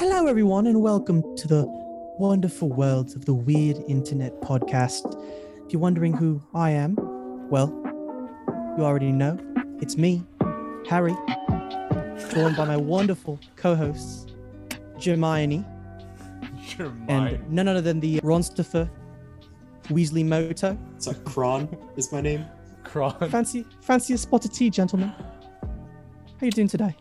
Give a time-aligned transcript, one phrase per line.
[0.00, 1.66] Hello, everyone, and welcome to the
[2.18, 5.14] wonderful world of the Weird Internet Podcast.
[5.66, 6.96] If you're wondering who I am,
[7.50, 7.68] well,
[8.78, 9.38] you already know.
[9.82, 10.24] It's me,
[10.88, 11.14] Harry,
[12.32, 14.24] joined by my wonderful co hosts,
[15.04, 15.66] Hermione,
[17.08, 18.88] and none other than the Ronstifer
[19.88, 20.78] Weasley Moto.
[20.96, 22.46] So Kron is my name.
[22.84, 23.28] Kron.
[23.28, 25.10] Fancy, fancy a spot of tea, gentlemen.
[25.10, 26.96] How you doing today?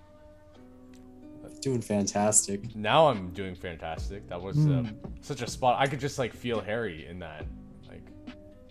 [1.62, 2.74] Doing fantastic.
[2.76, 4.28] Now I'm doing fantastic.
[4.30, 4.80] That was Hmm.
[4.80, 5.80] um, such a spot.
[5.80, 7.46] I could just like feel Harry in that,
[7.90, 8.04] like,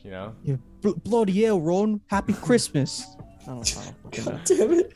[0.02, 0.34] you know.
[0.42, 2.00] Yeah, bl- bloody hell, Ron.
[2.06, 3.04] Happy Christmas.
[3.42, 4.30] I don't, I don't fucking know.
[4.32, 4.92] God damn it.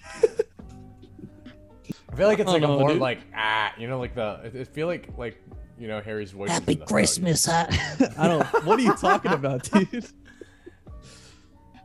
[2.10, 3.00] I feel like it's like a know, more dude.
[3.00, 4.22] like ah, you know, like the.
[4.22, 5.42] I I feel like like
[5.78, 6.50] you know Harry's voice.
[6.50, 7.66] Happy Christmas, huh?
[8.18, 8.46] I don't.
[8.64, 10.06] What are you talking about, dude?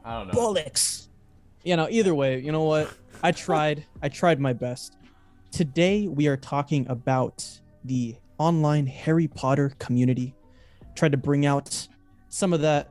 [0.04, 0.34] I don't know.
[0.34, 1.08] Bollocks.
[1.63, 1.88] You know.
[1.90, 2.94] Either way, you know what?
[3.24, 3.85] I tried.
[4.02, 4.96] I tried my best.
[5.52, 7.48] Today we are talking about
[7.84, 10.36] the online Harry Potter community.
[10.96, 11.88] Tried to bring out
[12.30, 12.90] some of that.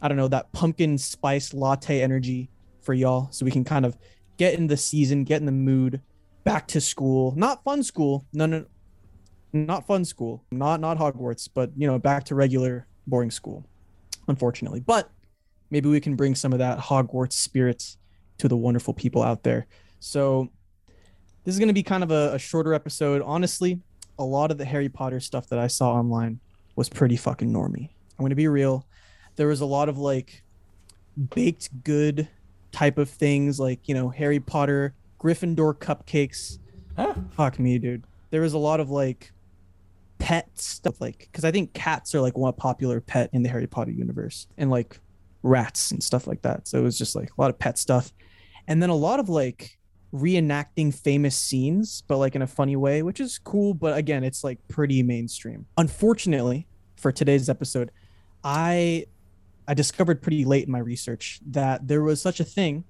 [0.00, 2.50] I don't know that pumpkin spice latte energy
[2.82, 3.96] for y'all, so we can kind of
[4.36, 6.00] get in the season, get in the mood.
[6.44, 8.24] Back to school, not fun school.
[8.32, 8.64] No, no,
[9.52, 10.44] not fun school.
[10.52, 13.66] Not not Hogwarts, but you know, back to regular boring school.
[14.28, 15.10] Unfortunately, but
[15.70, 17.96] maybe we can bring some of that Hogwarts spirit
[18.38, 19.66] to the wonderful people out there.
[19.98, 20.50] So
[21.48, 23.22] this is going to be kind of a, a shorter episode.
[23.24, 23.80] Honestly,
[24.18, 26.40] a lot of the Harry Potter stuff that I saw online
[26.76, 27.88] was pretty fucking normy.
[27.88, 28.86] I'm going to be real.
[29.36, 30.42] There was a lot of like
[31.34, 32.28] baked good
[32.70, 36.58] type of things like, you know, Harry Potter, Gryffindor cupcakes.
[36.96, 37.14] Huh?
[37.30, 38.04] Fuck me, dude.
[38.28, 39.32] There was a lot of like
[40.18, 43.66] pet stuff like because I think cats are like one popular pet in the Harry
[43.66, 45.00] Potter universe and like
[45.42, 46.68] rats and stuff like that.
[46.68, 48.12] So it was just like a lot of pet stuff.
[48.66, 49.77] And then a lot of like
[50.12, 53.74] reenacting famous scenes, but like in a funny way, which is cool.
[53.74, 55.66] But again, it's like pretty mainstream.
[55.76, 57.90] Unfortunately, for today's episode,
[58.42, 59.06] I
[59.66, 62.84] I discovered pretty late in my research that there was such a thing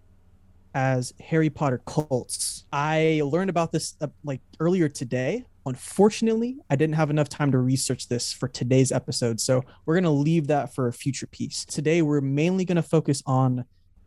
[0.74, 2.64] as Harry Potter cults.
[2.72, 5.44] I learned about this uh, like earlier today.
[5.66, 10.04] Unfortunately, I didn't have enough time to research this for today's episode, so we're going
[10.04, 11.64] to leave that for a future piece.
[11.64, 13.64] Today, we're mainly going to focus on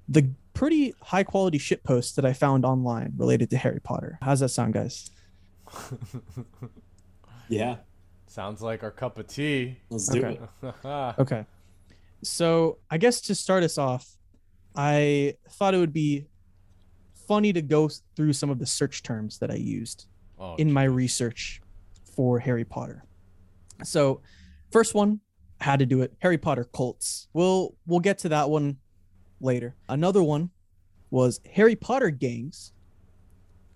[0.07, 4.17] the pretty high quality shit posts that I found online related to Harry Potter.
[4.21, 5.09] How's that sound, guys?
[7.49, 7.77] Yeah,
[8.27, 9.77] Sounds like our cup of tea.
[9.89, 10.39] let's do Okay.
[10.63, 10.73] it.
[11.19, 11.45] Okay.
[12.23, 14.07] So I guess to start us off,
[14.73, 16.27] I thought it would be
[17.27, 20.05] funny to go through some of the search terms that I used
[20.39, 21.61] oh, in my research
[22.15, 23.03] for Harry Potter.
[23.83, 24.21] So,
[24.71, 25.19] first one,
[25.59, 26.13] I had to do it.
[26.19, 27.27] Harry Potter cults.
[27.33, 28.77] We'll we'll get to that one
[29.43, 29.75] later.
[29.89, 30.49] Another one
[31.09, 32.73] was Harry Potter gangs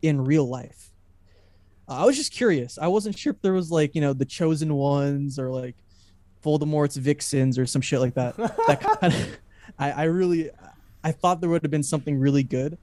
[0.02, 0.92] in real life.
[1.88, 2.78] Uh, I was just curious.
[2.78, 5.76] I wasn't sure if there was like you know the chosen ones or like
[6.44, 8.38] Voldemort's vixens or some shit like that.
[8.38, 9.38] That kind of,
[9.78, 10.50] I I really
[11.03, 12.78] I thought there would have been something really good.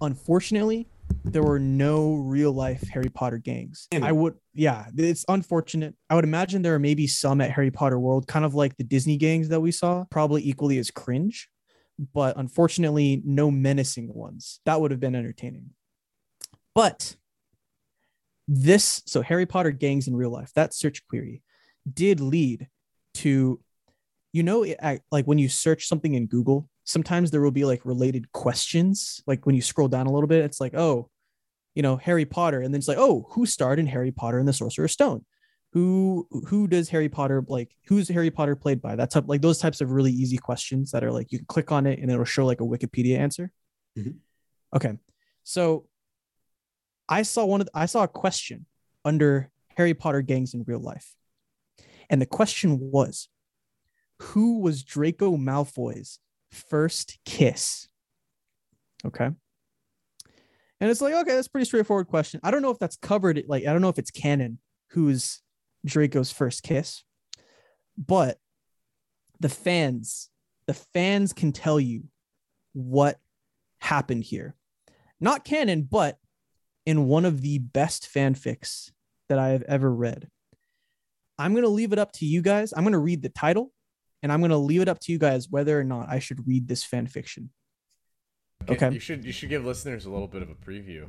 [0.00, 0.88] Unfortunately,
[1.24, 3.88] there were no real life Harry Potter gangs.
[4.04, 5.94] I would, yeah, it's unfortunate.
[6.10, 8.84] I would imagine there are maybe some at Harry Potter World, kind of like the
[8.84, 11.48] Disney gangs that we saw, probably equally as cringe,
[11.98, 14.60] but unfortunately, no menacing ones.
[14.64, 15.70] That would have been entertaining.
[16.74, 17.16] But
[18.46, 21.42] this, so Harry Potter gangs in real life, that search query
[21.92, 22.68] did lead
[23.14, 23.60] to,
[24.32, 24.64] you know,
[25.10, 29.22] like when you search something in Google, sometimes there will be like related questions.
[29.26, 31.10] Like when you scroll down a little bit, it's like, oh,
[31.74, 34.48] you know, Harry Potter, and then it's like, oh, who starred in Harry Potter and
[34.48, 35.24] the Sorcerer's Stone?
[35.72, 37.76] Who who does Harry Potter like?
[37.86, 38.96] Who's Harry Potter played by?
[38.96, 41.86] That's like those types of really easy questions that are like you can click on
[41.86, 43.50] it and it'll show like a Wikipedia answer.
[43.96, 44.16] Mhm.
[44.74, 44.98] Okay,
[45.44, 45.86] so
[47.08, 48.66] I saw one of the, I saw a question
[49.04, 51.14] under Harry Potter gangs in real life,
[52.08, 53.28] and the question was,
[54.20, 56.18] who was Draco Malfoy's
[56.50, 57.88] first kiss?
[59.04, 59.30] Okay.
[60.80, 62.40] And it's like, okay, that's a pretty straightforward question.
[62.42, 63.42] I don't know if that's covered.
[63.48, 64.58] Like, I don't know if it's canon
[64.90, 65.40] who's
[65.84, 67.04] Draco's first kiss,
[67.96, 68.38] but
[69.40, 70.30] the fans,
[70.66, 72.04] the fans can tell you
[72.72, 73.18] what
[73.80, 74.54] happened here.
[75.20, 76.18] Not canon, but
[76.86, 78.90] in one of the best fanfics
[79.28, 80.28] that I have ever read.
[81.38, 82.72] I'm going to leave it up to you guys.
[82.76, 83.72] I'm going to read the title
[84.22, 86.46] and I'm going to leave it up to you guys whether or not I should
[86.48, 87.50] read this fan fiction.
[88.68, 88.90] Okay.
[88.90, 91.06] You should you should give listeners a little bit of a preview.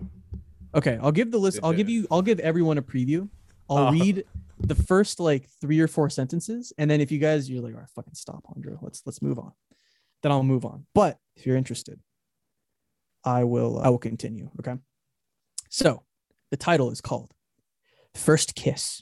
[0.75, 1.59] Okay, I'll give the list.
[1.63, 2.05] I'll give you.
[2.11, 3.27] I'll give everyone a preview.
[3.69, 3.91] I'll Oh.
[3.91, 4.23] read
[4.59, 7.79] the first like three or four sentences, and then if you guys you're like, all
[7.79, 8.77] right, fucking stop, Andrew.
[8.81, 9.53] Let's let's move on.
[10.21, 10.85] Then I'll move on.
[10.93, 11.99] But if you're interested,
[13.23, 13.79] I will.
[13.79, 14.49] Uh, I will continue.
[14.59, 14.75] Okay.
[15.69, 16.03] So
[16.51, 17.33] the title is called
[18.13, 19.01] First kiss.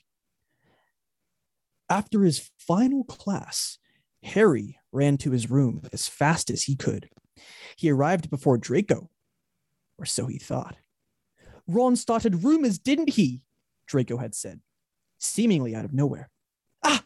[1.89, 3.77] After his final class,
[4.23, 7.09] Harry ran to his room as fast as he could.
[7.77, 9.09] He arrived before Draco,
[9.97, 10.75] or so he thought.
[11.67, 13.41] Ron started rumors, didn't he?
[13.87, 14.59] Draco had said,
[15.17, 16.29] seemingly out of nowhere.
[16.83, 17.03] Ah,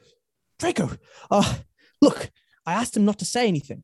[0.60, 0.92] Draco,
[1.30, 1.56] uh,
[2.02, 2.30] look,
[2.66, 3.84] I asked him not to say anything.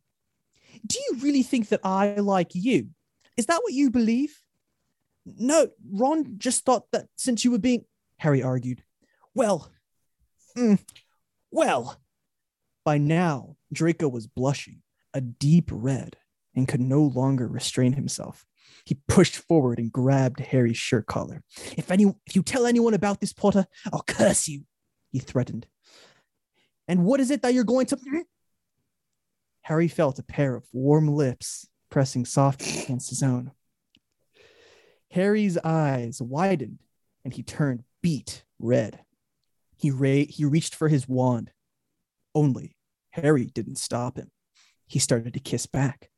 [0.85, 2.89] Do you really think that I like you?
[3.35, 4.39] Is that what you believe?
[5.25, 7.85] No, Ron just thought that since you were being.
[8.17, 8.83] Harry argued.
[9.33, 9.71] Well,
[10.57, 10.79] mm,
[11.51, 11.99] well.
[12.85, 14.81] By now, Draco was blushing,
[15.13, 16.15] a deep red,
[16.55, 18.45] and could no longer restrain himself.
[18.85, 21.43] He pushed forward and grabbed Harry's shirt collar.
[21.77, 24.63] If any, if you tell anyone about this, Potter, I'll curse you.
[25.11, 25.67] He threatened.
[26.87, 27.97] And what is it that you're going to?
[29.61, 33.51] Harry felt a pair of warm lips pressing softly against his own.
[35.11, 36.79] Harry's eyes widened
[37.25, 39.01] and he turned beet red.
[39.75, 41.51] He, ra- he reached for his wand.
[42.33, 42.75] Only
[43.11, 44.31] Harry didn't stop him.
[44.85, 46.09] He started to kiss back.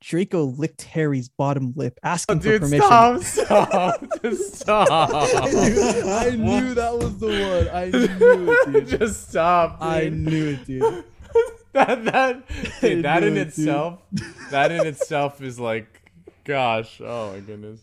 [0.00, 3.22] Draco licked Harry's bottom lip, asking Oh, dude, for permission.
[3.22, 3.22] stop,
[4.02, 4.88] stop, just stop.
[4.90, 7.68] I, knew, I knew that was the one.
[7.74, 8.88] I knew it, dude.
[9.00, 9.80] just stop.
[9.80, 9.88] Dude.
[9.88, 11.04] I knew it, dude.
[11.72, 12.48] that that
[12.80, 13.58] dude, that in knew it, dude.
[13.58, 13.98] itself,
[14.50, 16.02] that in itself is like,
[16.44, 17.80] gosh, oh my goodness,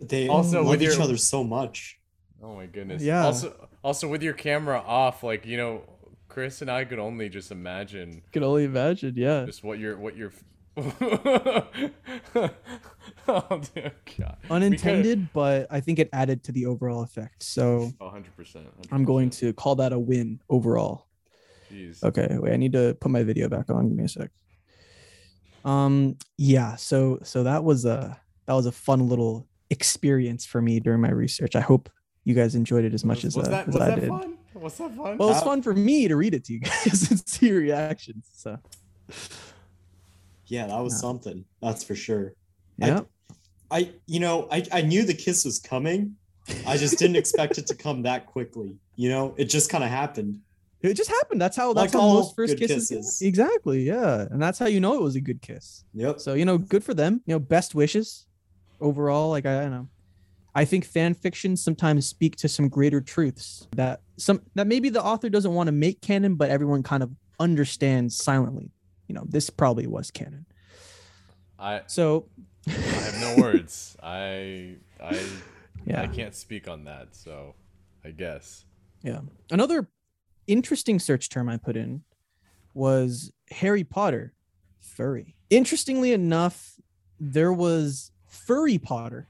[0.00, 1.98] They Also, love with each your- other so much.
[2.42, 3.02] oh my goodness.
[3.02, 3.24] Yeah.
[3.24, 5.82] Also, also with your camera off, like you know,
[6.28, 9.44] Chris and I could only just imagine Could only imagine, yeah.
[9.46, 10.32] just what your what your.
[13.28, 14.36] oh dear God.
[14.44, 17.42] We Unintended, but I think it added to the overall effect.
[17.42, 18.66] So Oh, 100%, 100%.
[18.92, 21.06] I'm going to call that a win overall.
[21.72, 22.02] Jeez.
[22.02, 23.88] Okay, wait, I need to put my video back on.
[23.88, 24.30] Give me a sec.
[25.64, 30.78] Um, yeah, so so that was a that was a fun little experience for me
[30.78, 31.56] during my research.
[31.56, 31.90] I hope
[32.24, 34.00] you guys enjoyed it as much was, as, was uh, that as was I that
[34.00, 34.08] did.
[34.08, 34.38] fun?
[34.54, 35.18] Was that fun?
[35.18, 37.58] Well, it's Uh, fun for me to read it to you guys and see your
[37.60, 38.28] reactions.
[38.32, 38.58] So
[40.46, 40.98] Yeah, that was Yeah.
[41.00, 41.44] something.
[41.60, 42.34] That's for sure.
[42.80, 43.00] I- yeah,
[43.70, 46.16] I, you know, I, I knew the kiss was coming.
[46.66, 48.76] I just didn't expect it to come that quickly.
[48.94, 50.40] You know, it just kind of happened.
[50.82, 51.40] it just happened.
[51.40, 52.88] That's how that's Like how most first kisses.
[52.88, 53.20] kisses.
[53.22, 55.84] Exactly, yeah, and that's how you know it was a good kiss.
[55.94, 56.20] Yep.
[56.20, 57.22] So you know, good for them.
[57.26, 58.26] You know, best wishes
[58.80, 59.30] overall.
[59.30, 59.88] Like I, I don't know,
[60.54, 65.02] I think fan fiction sometimes speak to some greater truths that some that maybe the
[65.02, 67.10] author doesn't want to make canon, but everyone kind of
[67.40, 68.70] understands silently.
[69.06, 70.46] You know, this probably was canon.
[71.58, 72.28] I So
[72.66, 73.96] I have no words.
[74.02, 75.20] I I
[75.84, 77.54] yeah, I can't speak on that, so
[78.04, 78.64] I guess.
[79.02, 79.20] yeah.
[79.50, 79.88] Another
[80.46, 82.02] interesting search term I put in
[82.74, 84.34] was Harry Potter
[84.80, 85.36] furry.
[85.50, 86.76] Interestingly enough,
[87.18, 89.28] there was Furry Potter,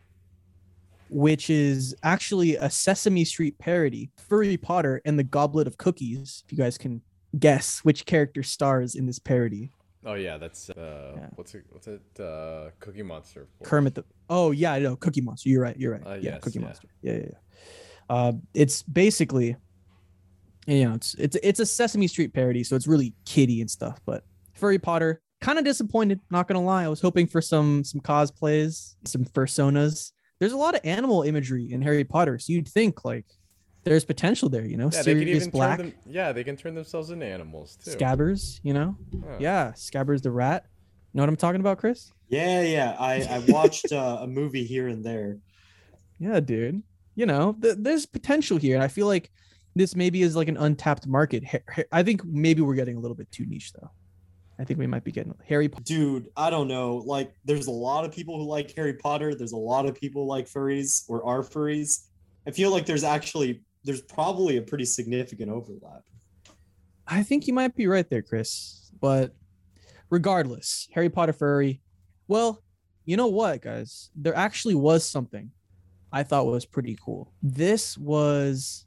[1.09, 4.11] which is actually a Sesame Street parody.
[4.17, 6.43] Furry Potter and the Goblet of Cookies.
[6.45, 7.03] If you guys can
[7.39, 9.71] guess which character stars in this parody,
[10.05, 11.29] Oh yeah, that's uh Yeah.
[11.35, 13.49] what's it what's it uh Cookie Monster.
[13.65, 14.05] Kermit the.
[14.31, 15.49] Oh yeah, I know Cookie Monster.
[15.49, 15.77] You're right.
[15.77, 16.07] You're right.
[16.07, 16.65] Uh, yeah, yes, Cookie yeah.
[16.65, 16.89] Monster.
[17.03, 17.31] Yeah, yeah, yeah.
[18.09, 19.57] Uh, it's basically,
[20.67, 24.01] you know, it's it's it's a Sesame Street parody, so it's really kiddie and stuff.
[24.07, 24.23] But
[24.55, 26.21] Furry Potter, kind of disappointed.
[26.31, 30.13] Not gonna lie, I was hoping for some some cosplays, some personas.
[30.39, 33.27] There's a lot of animal imagery in Harry Potter, so you'd think like
[33.87, 34.65] there's potential there.
[34.67, 35.95] You know, Yeah, they could Sirius even Black, turn them.
[36.07, 37.93] Yeah, they can turn themselves into animals too.
[37.93, 38.61] Scabbers.
[38.63, 39.37] You know, Huh.
[39.39, 40.67] yeah, Scabbers the rat.
[41.13, 42.13] You know what I'm talking about, Chris?
[42.29, 42.97] Yeah, yeah.
[42.99, 45.39] I, I watched uh, a movie here and there.
[46.19, 46.83] Yeah, dude.
[47.15, 49.31] You know, th- there's potential here, and I feel like
[49.75, 51.45] this maybe is like an untapped market.
[51.47, 53.91] Ha- ha- I think maybe we're getting a little bit too niche, though.
[54.59, 55.69] I think we might be getting Harry.
[55.69, 55.85] Potter.
[55.85, 56.97] Dude, I don't know.
[56.97, 59.35] Like, there's a lot of people who like Harry Potter.
[59.35, 62.07] There's a lot of people like furries or are furries.
[62.47, 66.03] I feel like there's actually there's probably a pretty significant overlap.
[67.07, 68.91] I think you might be right there, Chris.
[69.01, 69.33] But
[70.11, 71.81] regardless, Harry Potter furry.
[72.27, 72.63] Well,
[73.05, 74.11] you know what, guys?
[74.17, 75.53] There actually was something
[76.13, 77.33] I thought was pretty cool.
[77.43, 78.87] This was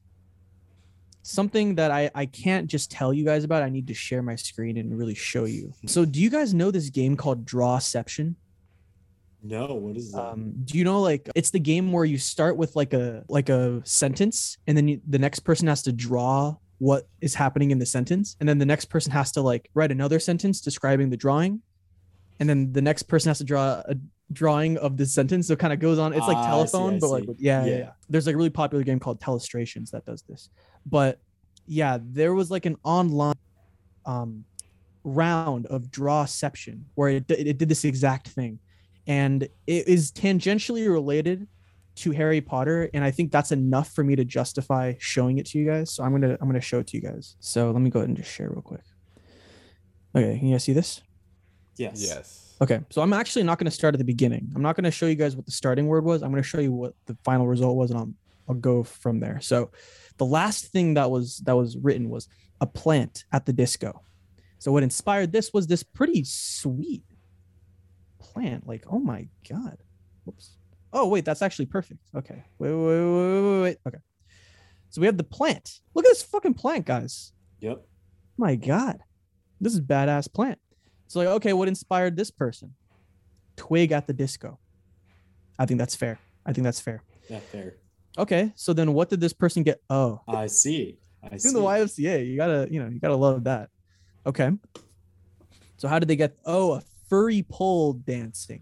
[1.21, 3.63] something that I, I can't just tell you guys about.
[3.63, 5.73] I need to share my screen and really show you.
[5.85, 8.35] So, do you guys know this game called Drawception?
[9.41, 10.21] No, what is that?
[10.33, 13.49] Um, do you know like it's the game where you start with like a like
[13.49, 17.79] a sentence and then you, the next person has to draw what is happening in
[17.79, 21.17] the sentence and then the next person has to like write another sentence describing the
[21.17, 21.61] drawing
[22.39, 23.95] and then the next person has to draw a
[24.31, 26.71] drawing of the sentence so it kind of goes on it's like Ah, I see,
[26.71, 27.35] telephone I but like see.
[27.39, 27.77] yeah Yeah.
[27.77, 30.49] yeah there's like a really popular game called telestrations that does this
[30.85, 31.19] but
[31.65, 33.35] yeah there was like an online
[34.05, 34.45] um
[35.03, 38.59] round of drawception where it, it did this exact thing
[39.07, 41.47] and it is tangentially related
[41.95, 45.59] to Harry Potter, and I think that's enough for me to justify showing it to
[45.59, 45.91] you guys.
[45.91, 47.35] So I'm gonna I'm gonna show it to you guys.
[47.39, 48.83] So let me go ahead and just share real quick.
[50.15, 51.01] Okay, can you guys see this?
[51.77, 52.01] Yes.
[52.01, 52.55] Yes.
[52.61, 54.51] Okay, so I'm actually not going to start at the beginning.
[54.53, 56.21] I'm not going to show you guys what the starting word was.
[56.21, 58.11] I'm going to show you what the final result was, and I'll
[58.49, 59.39] I'll go from there.
[59.39, 59.71] So,
[60.17, 62.27] the last thing that was that was written was
[62.59, 64.01] a plant at the disco.
[64.59, 67.03] So what inspired this was this pretty sweet
[68.39, 68.67] plant.
[68.67, 69.77] Like, oh my god.
[70.25, 70.57] Whoops.
[70.91, 71.99] Oh wait, that's actually perfect.
[72.15, 72.43] Okay.
[72.57, 73.77] Wait, wait, wait, wait, wait.
[73.87, 73.97] Okay.
[74.89, 75.79] So we have the plant.
[75.93, 77.31] Look at this fucking plant, guys.
[77.59, 77.85] Yep.
[78.37, 78.99] My god.
[79.61, 80.59] This is badass plant.
[81.07, 82.75] So like, okay, what inspired this person?
[83.55, 84.59] Twig at the disco.
[85.57, 86.19] I think that's fair.
[86.45, 87.03] I think that's fair.
[87.29, 87.75] Yeah, fair.
[88.17, 89.81] Okay, so then what did this person get?
[89.89, 90.99] Oh, I see.
[91.21, 91.49] I see.
[91.49, 93.69] in the YFCA, you gotta, you know, you gotta love that.
[94.25, 94.51] Okay.
[95.77, 96.37] So how did they get?
[96.45, 98.61] Oh, a furry pole dancing.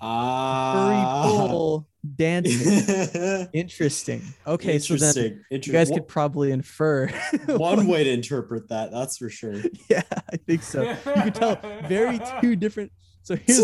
[0.00, 0.72] Ah.
[0.72, 1.86] Furry pole
[2.16, 3.48] dancing.
[3.52, 4.22] Interesting.
[4.46, 5.72] Okay, so then Interesting.
[5.72, 7.08] you guys could probably infer.
[7.46, 8.90] one way to interpret that.
[8.90, 9.56] That's for sure.
[9.88, 10.82] yeah, I think so.
[10.82, 12.92] You could tell very two different.
[13.22, 13.60] So here's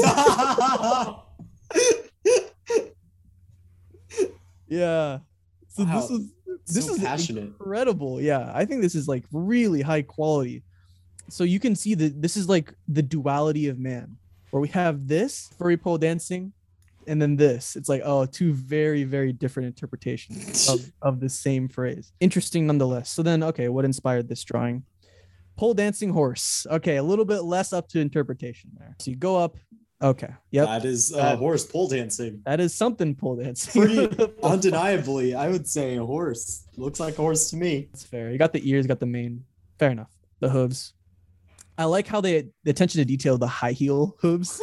[4.68, 5.18] yeah.
[5.68, 6.32] So this is
[6.66, 7.44] this so is passionate.
[7.44, 8.20] incredible.
[8.20, 10.62] Yeah, I think this is like really high quality.
[11.28, 14.16] So you can see that this is like the duality of man,
[14.50, 16.52] where we have this furry pole dancing,
[17.06, 17.76] and then this.
[17.76, 22.12] It's like oh, two very very different interpretations of, of the same phrase.
[22.20, 23.10] Interesting nonetheless.
[23.10, 24.84] So then, okay, what inspired this drawing?
[25.56, 26.66] Pole dancing horse.
[26.70, 28.94] Okay, a little bit less up to interpretation there.
[29.00, 29.56] So you go up.
[30.02, 30.28] Okay.
[30.50, 30.66] Yep.
[30.66, 32.42] That is a That- horse pole dancing.
[32.44, 33.80] That is something pole dancing.
[33.82, 36.66] Pretty undeniably, I would say a horse.
[36.76, 37.88] Looks like a horse to me.
[37.92, 38.30] That's fair.
[38.30, 39.44] You got the ears, got the mane.
[39.78, 40.10] Fair enough.
[40.40, 40.92] The hooves.
[41.78, 44.60] I like how they the attention to detail the high heel hooves.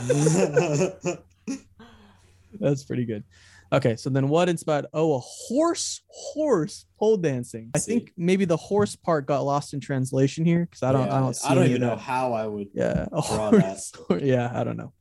[2.60, 3.24] That's pretty good.
[3.72, 4.86] Okay, so then what inspired?
[4.92, 7.70] Oh, a horse, horse pole dancing.
[7.74, 11.18] I think maybe the horse part got lost in translation here because I don't, I
[11.18, 12.68] don't see I don't even know how I would.
[12.72, 13.60] Yeah, a draw that.
[13.64, 13.92] horse.
[14.06, 14.92] hor- Yeah, I don't know.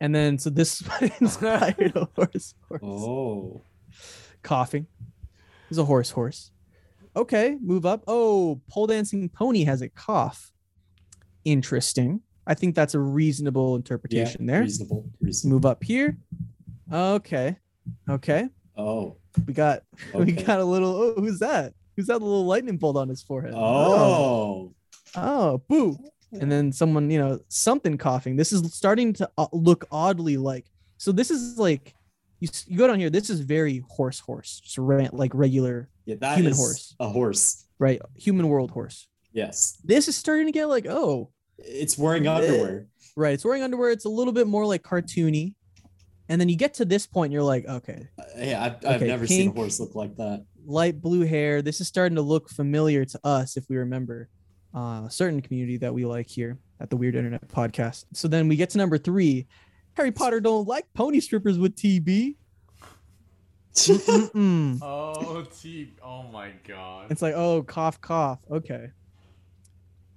[0.00, 0.80] And then so this
[1.20, 3.62] inspired a horse, horse Oh.
[4.42, 4.86] coughing.
[5.68, 6.52] There's a horse, horse.
[7.16, 8.04] Okay, move up.
[8.06, 10.52] Oh, pole dancing pony has a cough.
[11.44, 12.20] Interesting.
[12.46, 14.60] I think that's a reasonable Yeah, interpretation there.
[14.60, 15.08] reasonable.
[15.20, 15.54] Reasonable.
[15.56, 16.18] Move up here.
[16.92, 17.56] Okay.
[18.08, 18.48] Okay.
[18.76, 19.16] Oh.
[19.46, 19.82] We got
[20.14, 21.74] we got a little oh, who's that?
[21.96, 23.54] Who's that little lightning bolt on his forehead?
[23.54, 24.74] Oh.
[25.16, 25.98] Oh, boo.
[26.32, 28.36] And then someone, you know, something coughing.
[28.36, 30.66] This is starting to uh, look oddly like.
[30.96, 31.94] So this is like
[32.38, 33.10] you, you go down here.
[33.10, 36.94] This is very horse horse, just ra- like regular, Yeah, that Human is horse.
[37.00, 37.64] a horse.
[37.78, 38.00] right?
[38.16, 39.06] Human world horse.
[39.32, 39.78] Yes.
[39.84, 42.32] This is starting to get like, oh, It's wearing Eh.
[42.34, 42.86] underwear.
[43.16, 43.34] right.
[43.34, 43.90] It's wearing underwear.
[43.90, 45.54] It's a little bit more like cartoony.
[46.28, 48.96] And then you get to this point, and you're like, okay, Uh, Yeah, I've, I've
[49.02, 50.44] Okay, never seen a horse look like that.
[50.64, 51.60] light blue hair.
[51.62, 54.28] This is starting to look familiar to us if we remember
[54.74, 58.04] uh, a certain community that we like here at the Weird Internet Podcast.
[58.14, 59.46] So then we get to number three.
[59.94, 62.36] Harry Potter don't like pony strippers with TB.
[63.74, 64.78] Mm-mm.
[64.82, 65.94] Oh, T.
[66.02, 67.06] Oh my god.
[67.10, 68.40] It's like, oh, cough, cough.
[68.50, 68.90] Okay.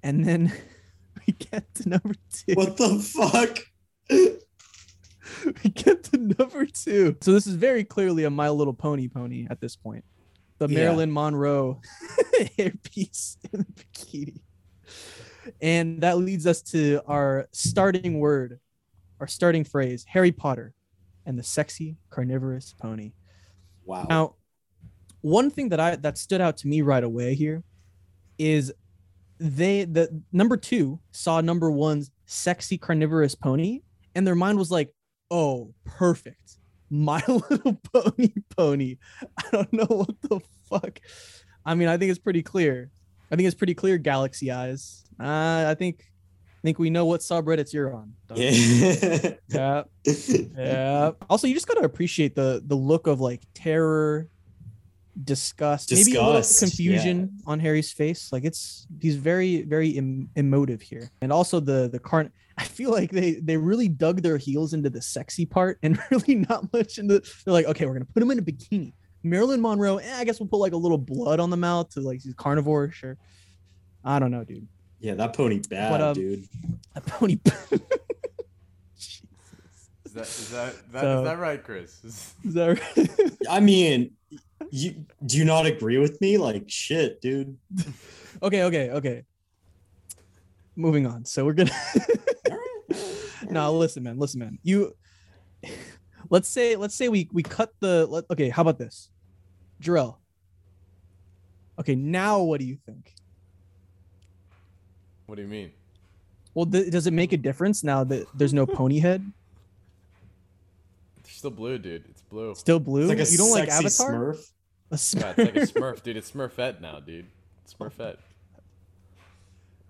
[0.02, 0.52] And then
[1.28, 2.54] we get to number two.
[2.56, 3.60] what the fuck?
[4.10, 7.16] we get to number two.
[7.22, 10.04] So this is very clearly a My Little Pony pony at this point.
[10.60, 10.80] The Yeah.
[10.80, 11.82] Marilyn Monroe
[12.58, 14.42] hairpiece in the bikini.
[15.62, 18.60] And that leads us to our starting word,
[19.20, 20.74] our starting phrase, Harry Potter
[21.26, 23.12] and the sexy carnivorous pony.
[23.86, 24.06] Wow.
[24.10, 24.36] Now,
[25.22, 27.64] one thing that I that stood out to me right away here
[28.38, 28.74] is
[29.40, 33.82] they the number two saw number one's sexy carnivorous pony,
[34.16, 34.94] and their mind was like,
[35.32, 36.60] "Oh, perfect,
[36.90, 38.98] My Little Pony pony."
[39.38, 41.00] I don't know what the fuck.
[41.66, 42.92] I mean, I think it's pretty clear.
[43.32, 43.98] I think it's pretty clear.
[43.98, 45.06] Galaxy eyes.
[45.20, 46.04] Uh, I think,
[46.64, 48.14] think we know what subreddits you're on.
[48.36, 49.34] yeah.
[49.50, 49.84] Yeah.
[50.06, 51.12] Yeah.
[51.30, 54.30] Also, you just gotta appreciate the the look of like terror,
[55.24, 58.32] disgust, maybe a little Disgust, confusion on Harry's face.
[58.32, 62.32] Like it's he's very very em- emotive here, and also the the carn.
[62.58, 66.36] I feel like they they really dug their heels into the sexy part and really
[66.36, 67.20] not much into.
[67.46, 68.94] They're like, okay, we're gonna put him in a bikini.
[69.24, 69.98] Marilyn Monroe.
[69.98, 72.34] Eh, I guess we'll put like a little blood on the mouth to like he's
[72.36, 72.92] carnivore.
[72.92, 73.18] Sure.
[74.04, 74.68] I don't know, dude.
[75.04, 76.48] Yeah, that pony bad, But, um, dude.
[76.94, 77.38] That pony.
[80.06, 82.04] Is that is that that, So- is that right, Chris?
[82.06, 83.32] Is- Is that right?
[83.50, 84.12] I mean,
[84.72, 86.38] you do you not agree with me?
[86.38, 87.58] Like shit, dude.
[88.44, 89.24] okay, okay, okay.
[90.78, 91.26] Moving on.
[91.26, 91.72] So we're gonna.
[93.50, 94.18] no, listen, man.
[94.20, 94.58] Listen, man.
[94.64, 94.96] You
[96.30, 99.10] let's say let's say we we cut the let, okay how about this
[99.82, 100.16] Jorrel.
[101.80, 103.14] okay now what do you think
[105.26, 105.72] What do you mean?
[106.56, 109.26] well th- does it make a difference now that there's no pony head
[111.20, 112.06] It's still blue, dude.
[112.10, 112.54] It's blue.
[112.56, 114.52] still blue It's like a you don't like sexy avatar Smurf.
[114.92, 116.18] A Yeah, it's like a Smurf, dude.
[116.18, 117.26] It's Smurfette now, dude.
[117.64, 118.18] It's Smurfette.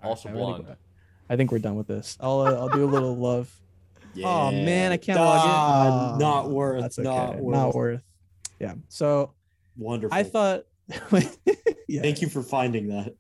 [0.02, 0.76] Also I think- blonde.
[1.30, 2.18] I think we're done with this.
[2.20, 3.50] I'll uh, I'll do a little love.
[4.24, 6.20] Oh man, I can't log in.
[6.20, 6.82] Not worth.
[6.82, 7.08] That's okay.
[7.10, 7.54] Not worth.
[7.56, 8.02] Not worth.
[8.60, 8.74] Yeah.
[8.90, 9.32] So
[9.78, 10.16] Wonderful.
[10.18, 10.66] I thought.
[11.88, 12.02] yeah.
[12.02, 13.16] Thank you for finding that.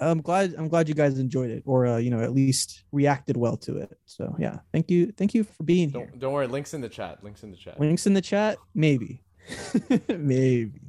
[0.00, 0.54] I'm glad.
[0.56, 3.78] I'm glad you guys enjoyed it, or uh, you know, at least reacted well to
[3.78, 3.98] it.
[4.06, 5.12] So yeah, thank you.
[5.16, 6.06] Thank you for being here.
[6.06, 6.46] Don't don't worry.
[6.46, 7.22] Links in the chat.
[7.24, 7.80] Links in the chat.
[7.80, 9.22] Links in the chat, maybe,
[10.08, 10.80] maybe.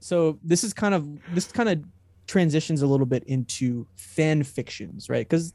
[0.00, 1.84] So this is kind of this kind of
[2.26, 5.26] transitions a little bit into fan fictions, right?
[5.28, 5.54] Because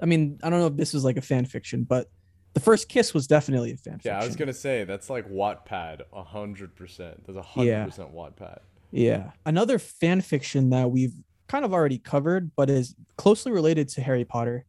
[0.00, 2.08] I mean, I don't know if this is like a fan fiction, but
[2.54, 4.12] the first kiss was definitely a fan fiction.
[4.12, 7.24] Yeah, I was gonna say that's like Wattpad, a hundred percent.
[7.26, 7.78] That's a Yeah.
[7.78, 8.58] hundred percent Wattpad.
[8.90, 9.32] Yeah.
[9.44, 11.14] Another fan fiction that we've
[11.46, 14.64] kind of already covered, but is closely related to Harry Potter,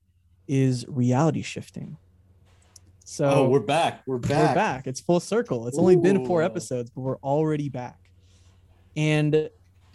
[0.47, 1.97] is reality shifting.
[3.05, 4.03] So oh, we're back.
[4.05, 4.49] We're back.
[4.49, 4.87] we're back.
[4.87, 5.67] It's full circle.
[5.67, 7.97] It's only been four episodes, but we're already back.
[8.95, 9.49] And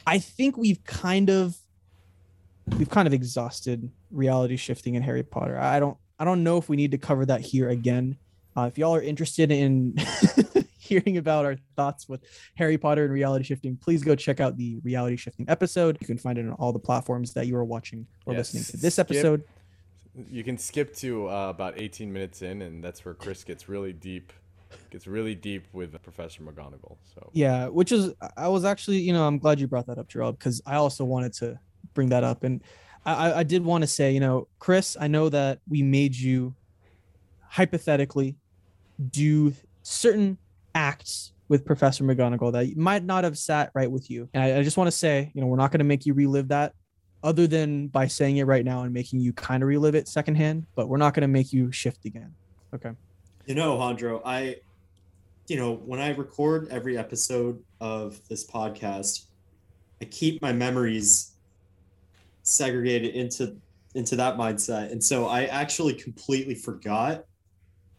[0.06, 1.56] I think we've kind of
[2.76, 5.56] we've kind of exhausted reality shifting in Harry Potter.
[5.58, 8.16] I don't I don't know if we need to cover that here again.
[8.56, 9.94] Uh, if y'all are interested in
[10.84, 12.22] hearing about our thoughts with
[12.56, 15.96] Harry Potter and reality shifting, please go check out the reality shifting episode.
[16.00, 18.64] You can find it on all the platforms that you are watching or Yes, listening
[18.64, 19.42] to this skip episode.
[20.30, 23.92] You can skip to uh, about 18 minutes in, and that's where Chris gets really
[23.92, 24.32] deep,
[24.90, 26.98] gets really deep with Professor McGonagall.
[27.14, 30.08] So Yeah, which is I was actually, you know, I'm glad you brought that up,
[30.08, 31.58] Gerald, because I also wanted to
[31.94, 32.44] bring that up.
[32.44, 32.62] And
[33.04, 36.14] I, I- I did want to say, you know, Chris, I know that we made
[36.14, 36.54] you
[37.48, 38.36] hypothetically
[39.10, 40.38] do certain
[40.74, 44.28] acts with Professor McGonagall that might not have sat right with you.
[44.34, 46.14] And I, I just want to say, you know, we're not going to make you
[46.14, 46.72] relive that
[47.22, 50.66] other than by saying it right now and making you kind of relive it secondhand,
[50.76, 52.34] but we're not going to make you shift again.
[52.74, 52.90] Okay.
[53.46, 54.56] You know, Jandro, I,
[55.48, 59.26] you know, when I record every episode of this podcast,
[60.00, 61.32] I keep my memories
[62.42, 63.56] segregated into
[63.94, 67.26] into that mindset, and so I actually completely forgot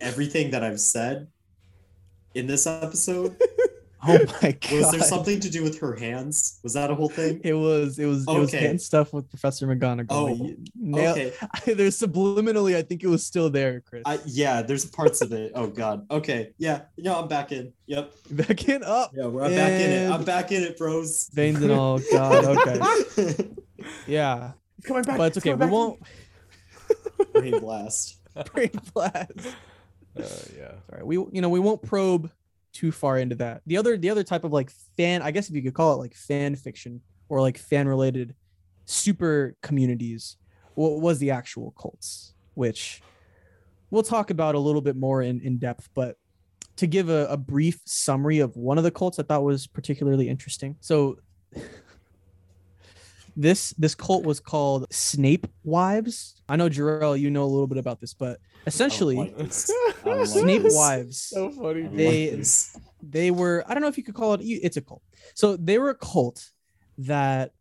[0.01, 1.27] everything that I've said
[2.35, 3.35] in this episode.
[4.07, 4.71] Oh my God.
[4.71, 6.59] Was there something to do with her hands?
[6.61, 7.41] Was that a whole thing?
[7.43, 10.05] It was it was it was hand stuff with Professor McGonagall.
[10.11, 11.33] Oh, You nailed- Okay.
[11.73, 14.03] There's subliminally, I think it was still there, Chris.
[14.05, 15.53] I, yeah, there's parts of it.
[15.55, 16.05] Oh God.
[16.11, 16.51] Okay.
[16.59, 16.81] Yeah.
[16.99, 17.73] No, I'm back in.
[17.87, 18.13] Yep.
[18.29, 20.11] Back in up, Yeah, we're I'm back in it.
[20.11, 21.27] I'm back in it, bros.
[21.33, 21.97] veins and all.
[22.11, 23.45] God, okay,
[24.05, 25.17] yeah, He's coming back.
[25.17, 25.55] but it's okay.
[25.55, 25.99] We won't
[27.33, 28.17] Brain blast.
[28.53, 29.55] brain blast.
[30.17, 30.21] Uh,
[30.57, 30.71] yeah.
[30.89, 32.31] Sorry, we you know we won't probe
[32.73, 33.61] too far into that.
[33.65, 35.97] The other the other type of like fan, I guess if you could call it
[35.97, 38.35] like fan fiction or like fan related
[38.85, 40.37] super communities,
[40.75, 43.01] what was the actual cults, which
[43.89, 46.17] we'll talk about a little bit more in, in depth, but
[46.75, 50.27] to give a, a brief summary of one of the cults I thought was particularly
[50.27, 50.75] interesting.
[50.81, 51.17] So
[53.35, 56.41] this this cult was called Snape Wives.
[56.47, 59.69] I know Jorrel, you know a little bit about this, but essentially like this.
[59.69, 60.63] I don't like Snape.
[60.67, 61.67] Wives So funny.
[61.67, 61.83] I dude.
[61.89, 62.47] don't They- like
[63.07, 65.03] they were i don't know if you could call it it's a cult
[65.35, 66.49] so they were a cult
[66.97, 67.51] that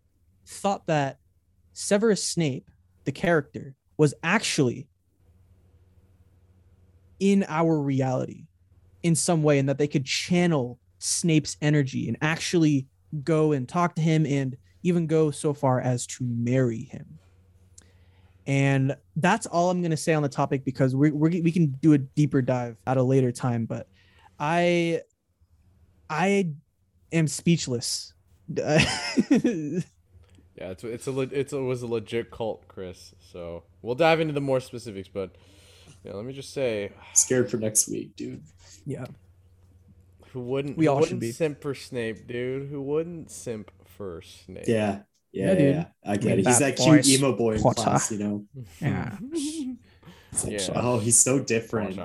[0.47, 1.19] thought that
[1.75, 2.71] severus snape
[3.05, 4.89] the character was actually
[7.21, 8.47] in our reality
[9.03, 12.87] in some way and that they could channel snape's energy and actually
[13.23, 17.18] go and talk to him and even go so far as to marry him
[18.47, 21.66] and that's all i'm going to say on the topic because we we we can
[21.83, 23.88] do a deeper dive at a later time but
[24.38, 25.01] i
[26.11, 26.51] I
[27.12, 28.12] am speechless.
[30.57, 33.12] Yeah, it's it's a le- it's a, it was a legit cult, Chris.
[33.33, 35.35] So we'll dive into the more specifics, but
[36.05, 38.40] yeah, let me just say, Scared for next week, dude.
[38.87, 39.07] yeah.
[40.35, 41.33] Who wouldn't We who all should wouldn't be.
[41.33, 42.68] simp for Snape, dude?
[42.68, 44.64] Who wouldn't simp for Snape?
[44.68, 45.01] Yeah.
[45.33, 45.75] Yeah, Yeah, yeah, dude.
[45.77, 45.87] yeah.
[46.12, 46.47] I get it.
[46.47, 47.83] He's that voice, cute emo boy in Potter.
[47.83, 48.44] class, you know.
[48.81, 49.16] Yeah.
[50.47, 50.59] Yeah.
[50.75, 51.99] Oh, he's so different.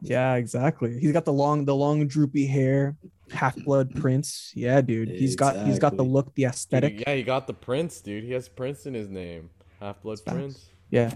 [0.00, 0.98] Yeah, exactly.
[0.98, 2.96] He's got the long, the long droopy hair,
[3.30, 4.52] half blood prince.
[4.54, 5.10] Yeah, dude.
[5.10, 7.00] He's got he's got the look, the Dude, aesthetic.
[7.06, 8.24] yeah, he got the Prince, dude.
[8.24, 9.50] He has Prince in his name.
[9.80, 10.66] Half Blood Prince.
[10.90, 11.12] Yeah.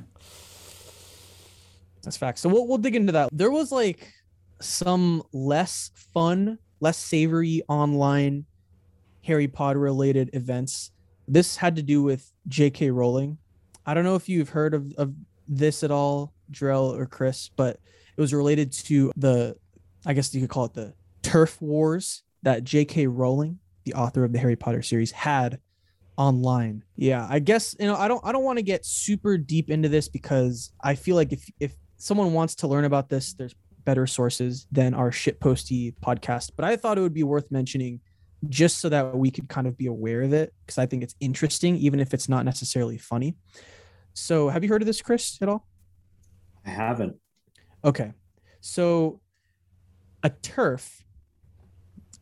[2.03, 2.39] That's fact.
[2.39, 3.29] So we'll we'll dig into that.
[3.33, 4.13] There was like
[4.63, 8.47] some less fun, less savory online
[9.25, 10.91] Harry Potter related events.
[11.29, 12.91] This had to do with J.K.
[12.91, 13.39] Rowling.
[13.87, 15.15] I don't know if you've heard of, of
[15.49, 17.79] this at all, Drell or Chris, but
[18.17, 19.57] it was related to the,
[20.05, 23.07] I guess you could call it the turf wars that J.K.
[23.07, 25.59] Rowling, the author of the Harry Potter series, had
[26.17, 26.85] online.
[26.97, 29.89] Yeah, I guess you know I don't I don't want to get super deep into
[29.89, 34.07] this because I feel like if if someone wants to learn about this, there's better
[34.07, 36.53] sources than our shitposty podcast.
[36.57, 38.01] But I thought it would be worth mentioning
[38.49, 41.15] just so that we could kind of be aware of it because I think it's
[41.21, 43.37] interesting, even if it's not necessarily funny.
[44.15, 45.67] So, have you heard of this, Chris, at all?
[46.67, 47.17] I haven't.
[47.85, 48.13] Okay.
[48.61, 49.21] So,
[50.23, 51.05] a turf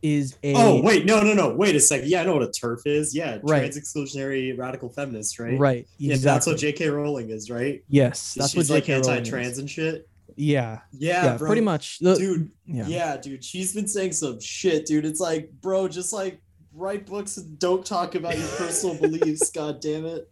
[0.01, 0.53] is a.
[0.55, 1.05] Oh, wait.
[1.05, 1.53] No, no, no.
[1.53, 2.09] Wait a second.
[2.09, 3.15] Yeah, I know what a turf is.
[3.15, 3.39] Yeah.
[3.43, 3.59] Right.
[3.59, 5.59] Trans exclusionary radical feminist, right?
[5.59, 5.87] Right.
[5.97, 6.89] Yeah, that's what J.K.
[6.89, 7.83] Rowling is, right?
[7.87, 9.01] Yes, that's She's what like J.K.
[9.01, 10.07] Rowling anti-trans and shit.
[10.35, 11.47] Yeah, Yeah, yeah, bro.
[11.47, 11.99] pretty much.
[11.99, 12.51] The- dude.
[12.65, 12.87] yeah.
[12.87, 13.17] Yeah.
[13.17, 13.43] dude.
[13.43, 15.05] She's been saying some shit, dude.
[15.05, 16.41] It's like, bro, just like
[16.73, 19.49] write books and don't talk about your personal beliefs.
[19.51, 20.29] God damn it.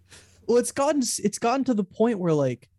[0.48, 2.70] well it's gotten it's gotten to the point where like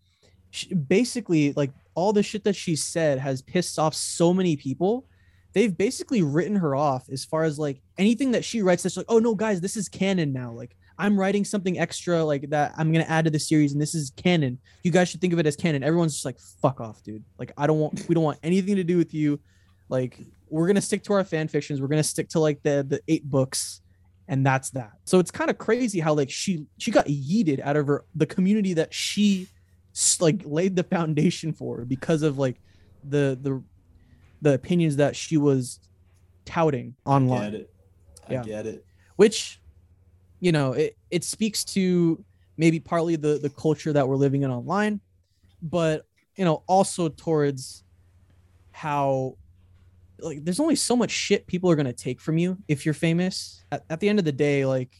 [0.51, 5.07] she, basically like all the shit that she said has pissed off so many people
[5.53, 9.07] they've basically written her off as far as like anything that she writes that's like
[9.09, 12.93] oh no guys this is canon now like i'm writing something extra like that i'm
[12.93, 15.47] gonna add to the series and this is canon you guys should think of it
[15.47, 18.39] as canon everyone's just like fuck off dude like i don't want we don't want
[18.43, 19.41] anything to do with you
[19.89, 23.01] like we're gonna stick to our fan fictions we're gonna stick to like the the
[23.09, 23.81] eight books
[24.29, 27.77] and that's that so it's kind of crazy how like she she got yeeted out
[27.77, 29.49] of her the community that she
[30.21, 32.61] like laid the foundation for because of like
[33.09, 33.61] the the
[34.43, 35.81] the opinions that she was
[36.47, 37.43] touting online.
[37.43, 37.71] I get it.
[38.29, 38.43] I Yeah.
[38.43, 38.85] get it.
[39.17, 39.60] which
[40.41, 42.23] you know it, it speaks to
[42.57, 45.01] maybe partly the the culture that we're living in online
[45.63, 47.85] but you know also towards
[48.73, 49.37] how
[50.23, 52.95] like there's only so much shit people are going to take from you if you're
[52.95, 53.65] famous.
[53.73, 54.91] At, at the end of the day like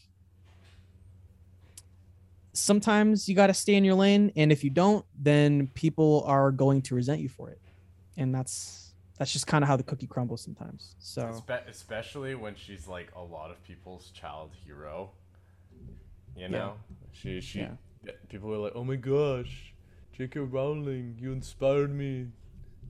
[2.53, 6.51] sometimes you got to stay in your lane and if you don't then people are
[6.51, 7.59] going to resent you for it.
[8.17, 11.23] And that's that's just kind of how the cookie crumbles sometimes so.
[11.23, 15.11] Espe- especially when she's like a lot of people's child hero.
[16.35, 16.73] You know,
[17.11, 17.71] she she Yeah.
[18.05, 19.73] yeah, people were like, "Oh my gosh,
[20.13, 20.39] J.K.
[20.39, 22.27] Rowling, you inspired me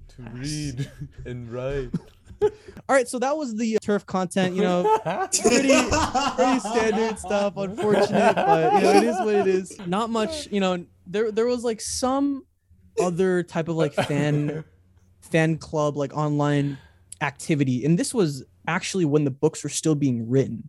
[0.10, 0.90] to read
[1.26, 1.92] and write."
[2.42, 2.50] all
[2.96, 8.34] right so that was the uh, turf content you know pretty pretty standard stuff unfortunate
[8.36, 11.64] but you know it is what it is not much you know there there was
[11.64, 12.44] like some
[13.00, 14.64] other type of like fan
[15.20, 16.80] fan club like online
[17.22, 20.68] activity and this was actually when the books were still being written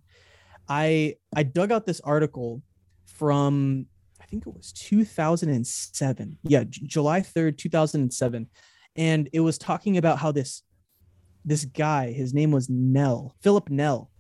[0.69, 2.63] i i dug out this article
[3.07, 3.87] from
[4.21, 8.49] i think it was 2007 yeah july 3rd 2007
[8.97, 10.63] and it was talking about how this
[11.45, 14.11] this guy his name was Nel philip Nel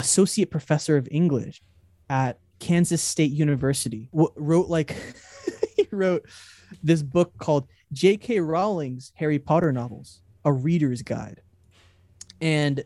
[0.00, 1.62] associate professor of english
[2.10, 4.94] at kansas state university w- wrote like
[5.76, 6.26] he wrote
[6.82, 8.40] this book called J.K.
[8.40, 11.42] Rowling's Harry Potter novels, a reader's guide.
[12.40, 12.84] And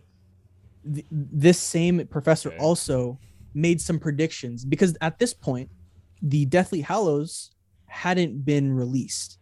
[0.84, 2.58] th- this same professor Okay.
[2.58, 3.18] also
[3.54, 5.70] made some predictions because at this point,
[6.22, 7.50] the Deathly Hallows
[7.86, 9.38] hadn't been released.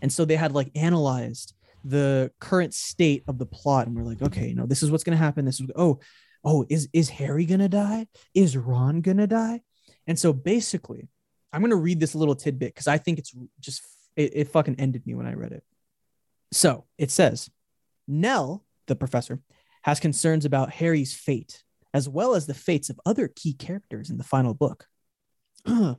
[0.00, 4.22] And so they had like analyzed the current state of the plot and we're like,
[4.22, 5.44] okay, no, this is what's going to happen.
[5.44, 5.98] This is, oh,
[6.44, 8.06] oh, is, is Harry going to die?
[8.34, 9.62] Is Ron going to die?
[10.06, 11.08] And so basically,
[11.52, 13.82] I'm going to read this little tidbit because I think it's just
[14.16, 15.64] it, it fucking ended me when I read it.
[16.52, 17.50] So it says,
[18.06, 19.40] Nel, the professor,
[19.82, 21.62] has concerns about Harry's fate,
[21.94, 24.86] as well as the fates of other key characters in the final book.
[25.66, 25.94] uh,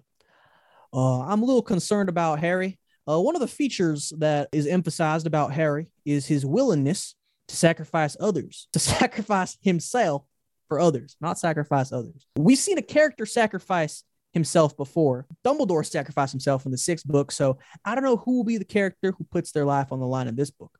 [0.93, 2.79] I'm a little concerned about Harry.
[3.07, 7.15] Uh, one of the features that is emphasized about Harry is his willingness
[7.47, 10.23] to sacrifice others, to sacrifice himself
[10.67, 12.27] for others, not sacrifice others.
[12.35, 15.25] We've seen a character sacrifice himself before.
[15.43, 18.65] Dumbledore sacrificed himself in the sixth book, so I don't know who will be the
[18.65, 20.77] character who puts their life on the line in this book.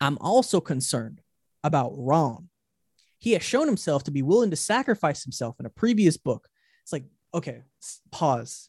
[0.00, 1.20] I'm also concerned
[1.64, 2.48] about Ron.
[3.18, 6.48] He has shown himself to be willing to sacrifice himself in a previous book.
[6.82, 7.62] It's like, okay,
[8.10, 8.68] pause.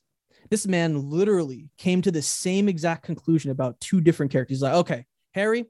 [0.49, 4.57] This man literally came to the same exact conclusion about two different characters.
[4.57, 5.65] He's like, okay, Harry,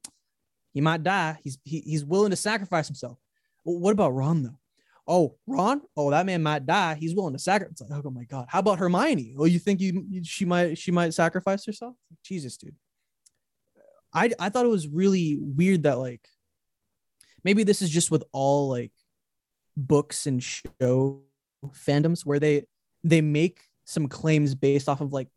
[0.74, 1.40] he might die.
[1.44, 3.18] He's he, he's willing to sacrifice himself.
[3.64, 4.60] Well, what about Ron though?
[5.08, 5.82] Oh, Ron?
[5.96, 6.96] Oh, that man might die.
[6.96, 7.90] He's willing to sacrifice.
[7.90, 8.48] Like, oh my god.
[8.50, 9.36] How about Hermione?
[9.38, 11.96] Oh, you think you- she might she might sacrifice herself?
[12.24, 12.76] Jesus, dude.
[14.14, 16.28] I I thought it was really weird that like
[17.44, 18.92] maybe this is just with all like
[19.76, 21.22] books and show
[21.68, 22.66] fandoms where they
[23.04, 25.28] they make some claims based off of like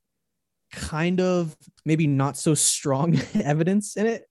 [0.73, 4.29] kind of maybe not so strong evidence in it.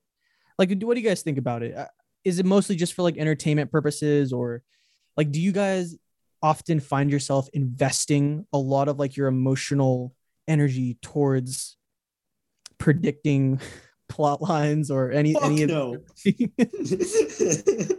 [0.58, 1.76] Like, what do you guys think about it?
[1.76, 1.88] Uh,
[2.24, 4.64] it mostly just for like entertainment purposes, or
[5.18, 5.96] like do you guys
[6.42, 10.14] often find yourself investing a lot of like your emotional
[10.48, 11.78] energy towards
[12.78, 13.60] predicting
[14.10, 15.98] plot lines or any Fuck any of no.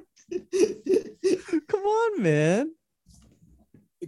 [1.68, 2.72] Come on, man.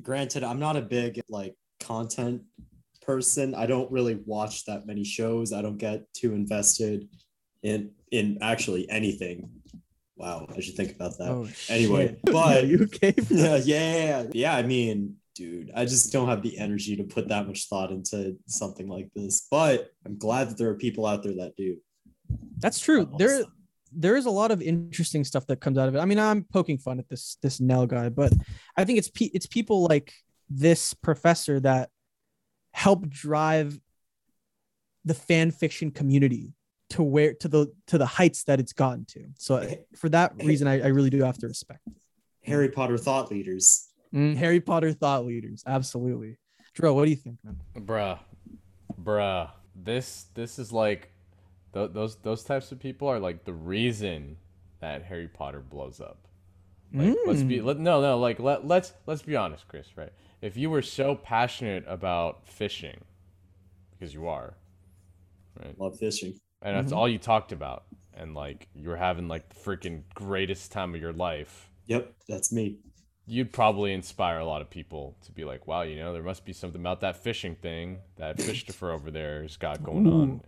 [0.03, 2.43] Granted, I'm not a big like content
[3.03, 3.55] person.
[3.55, 5.53] I don't really watch that many shows.
[5.53, 7.09] I don't get too invested
[7.63, 9.51] in in actually anything.
[10.17, 11.29] Wow, I should think about that.
[11.31, 12.21] Oh, Anyway, shit.
[12.25, 13.15] but- you okay?
[13.31, 14.57] yeah, yeah, yeah.
[14.57, 18.37] I mean, dude, I just don't have the energy to put that much thought into
[18.47, 19.47] something like this.
[19.49, 21.77] But I'm glad that there are people out there that do.
[22.59, 23.07] That's true.
[23.07, 23.49] God There bless
[23.93, 25.99] there is a lot of interesting stuff that comes out of it.
[25.99, 28.33] I mean, I'm poking fun at this this Nel guy, but
[28.77, 30.13] I think it's pe- it's people like
[30.51, 31.91] this professor that
[32.73, 33.79] help drive
[35.05, 36.55] the fan fiction community
[36.91, 39.27] to where to the to the heights that it's gotten to.
[39.37, 41.81] So for that reason, I, I really do have to respect.
[41.87, 41.95] it.
[42.45, 43.89] Harry Potter thought leaders.
[44.15, 46.39] Mm, Harry Potter thought leaders, absolutely.
[46.75, 47.59] Dro, what do you think, man?
[47.77, 48.19] Bruh,
[49.03, 49.51] bruh.
[49.75, 51.13] This this is like
[51.73, 54.37] th- those those types of people are like the reason
[54.81, 56.19] that Harry Potter blows up.
[56.93, 57.65] Like, let's be Mm.
[57.65, 59.97] let, no no like let let's let's be honest, Chris.
[59.97, 60.13] Right?
[60.41, 63.01] If you were so passionate about fishing,
[63.91, 64.55] because you are,
[65.63, 65.79] right?
[65.79, 66.35] Love fishing.
[66.63, 66.97] and that's Mhm.
[66.97, 71.01] all you talked about, and like you were having like the freaking greatest time of
[71.01, 72.79] your life, Yep, that's me.
[73.27, 76.45] you'd probably inspire a lot of people to be like, wow, you know, there must
[76.45, 80.41] be something about that fishing thing that Fishtopher over there has got going on.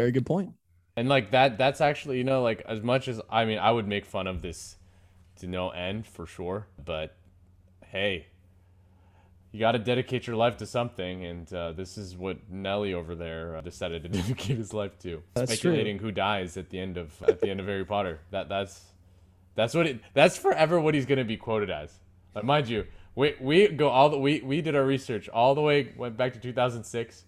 [0.00, 0.54] Very good point.
[0.96, 3.86] And like that that's actually, you know, like as much as I mean, I would
[3.86, 4.76] make fun of this
[5.40, 7.14] to no end for sure, but
[7.84, 8.28] hey,
[9.52, 13.14] you got to dedicate your life to something, and uh, this is what Nelly over
[13.14, 15.72] there uh, decided to dedicate his life to, That's true.
[15.72, 18.20] speculating who dies at the end of at the end of Harry Potter.
[18.30, 18.80] That that's
[19.54, 21.92] that's what it that's forever what he's gonna be quoted as.
[22.32, 25.60] But mind you, we we go all the we we did our research all the
[25.60, 27.24] way went back to 2006.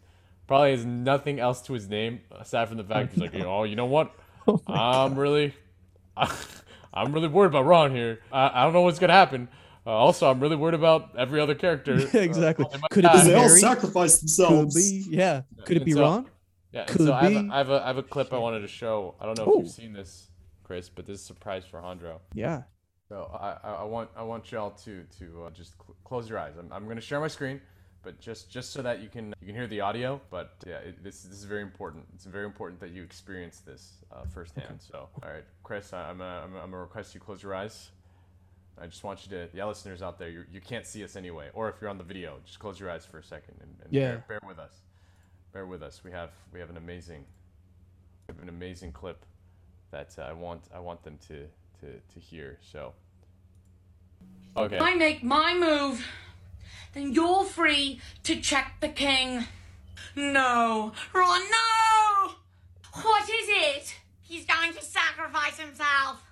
[0.53, 3.75] Probably has nothing else to his name aside from the fact he's like, oh, you
[3.75, 4.15] know what?
[4.47, 5.55] Oh I'm really,
[6.17, 8.19] I'm really worried about Ron here.
[8.31, 9.49] I, I don't know what's gonna happen.
[9.87, 11.95] Uh, also, I'm really worried about every other character.
[11.95, 12.67] Uh, exactly.
[12.71, 13.61] they might Could it be they all Harry?
[13.61, 14.75] sacrificed Could themselves.
[14.75, 15.43] be, yeah.
[15.65, 16.27] Could it be so- Ron?
[16.71, 18.69] Yeah, Could so I have, a, have a I have a clip I wanted to
[18.69, 19.15] show.
[19.21, 19.59] I don't know if Oh.
[19.61, 20.29] you've seen this,
[20.65, 22.19] Chris, but this is a surprise for Jandro.
[22.35, 22.65] Yeah.
[23.09, 26.39] So I, I, I want I want y'all to to uh, just cl- close your
[26.39, 26.55] eyes.
[26.59, 27.61] I'm, I'm gonna share my screen,
[28.03, 30.21] but just just so that you can you can hear the audio.
[30.31, 32.05] But yeah, it, this this is very important.
[32.15, 34.81] It's very important that you experience this uh, firsthand.
[34.81, 37.55] So all right, Chris, I, I'm gonna, I'm gonna- I'm gonna request you close your
[37.55, 37.91] eyes.
[38.81, 41.51] I just want you to, yeah, listeners out there, you, you can't see us anyway,
[41.53, 43.93] or if you're on the video, just close your eyes for a second and, and
[43.93, 44.13] Yeah.
[44.13, 44.73] bear, bear with us.
[45.53, 46.01] Bear with us.
[46.03, 47.25] We have we have an amazing,
[48.27, 49.25] we have an amazing clip
[49.91, 51.47] that uh, I want I want them to
[51.81, 52.59] to to hear.
[52.63, 52.95] So.
[54.57, 54.79] Okay.
[54.79, 56.05] I make my move,
[56.95, 59.47] then you're free to check the king.
[60.15, 62.33] No, Ron, no!
[63.03, 63.95] What is it?
[64.21, 66.23] He's going to sacrifice himself.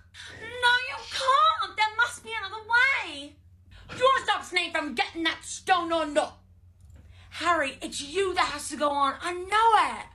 [0.41, 1.77] No, you can't.
[1.77, 3.33] There must be another way.
[3.91, 6.39] Do you want to stop Snape from getting that stone or not?
[7.31, 9.15] Harry, it's you that has to go on.
[9.23, 10.07] I know it.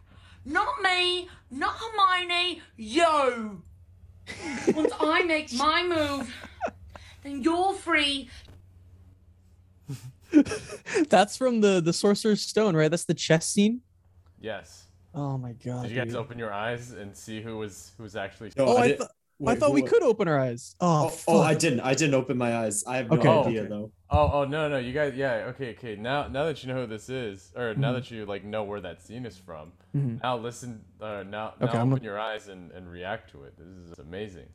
[0.46, 3.64] Not me, not Hermione, you.
[4.76, 6.34] Once I make my move,
[7.24, 8.30] then you're free
[11.10, 12.90] That's from the the Sorcerer's Stone, right?
[12.92, 13.82] That's the chess scene.
[14.40, 14.88] Yes.
[15.14, 15.84] Oh my god.
[15.84, 16.16] Did you guys dude.
[16.18, 18.52] open your eyes and see who was who was actually?
[18.58, 19.12] No, Oh, I, did- thought
[19.48, 20.76] I thought we who- could open our eyes.
[20.80, 21.82] Oh, Oh, oh, I didn't.
[21.82, 22.84] I didn't open my eyes.
[22.86, 23.70] I have no Okay, idea okay.
[23.70, 23.92] though.
[24.10, 25.96] Oh, oh no, no, you guys, yeah, okay, okay.
[25.96, 27.96] Now, now that you know who this is, or now Mhm.
[27.96, 30.22] that you like know where that scene is from, Mhm.
[30.22, 30.82] now listen.
[31.02, 33.58] Uh, now, now Okay, I'm open your eyes and, and react to it.
[33.58, 34.48] This is amazing.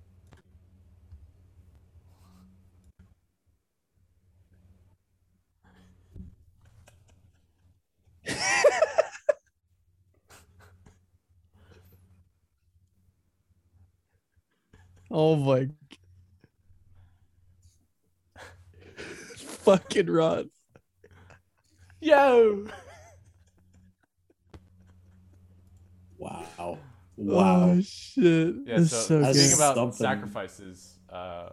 [15.11, 15.69] Oh my.
[19.37, 20.51] Fucking Ron.
[22.01, 22.67] Yo.
[26.17, 26.79] Wow.
[27.17, 27.71] Wow.
[27.71, 28.55] Oh shit.
[28.65, 28.79] Yeah.
[28.79, 30.07] That's So, so, the That's thing about something.
[30.07, 31.51] sacrifices, uh,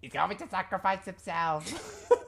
[0.00, 2.10] he's going to sacrifice himself.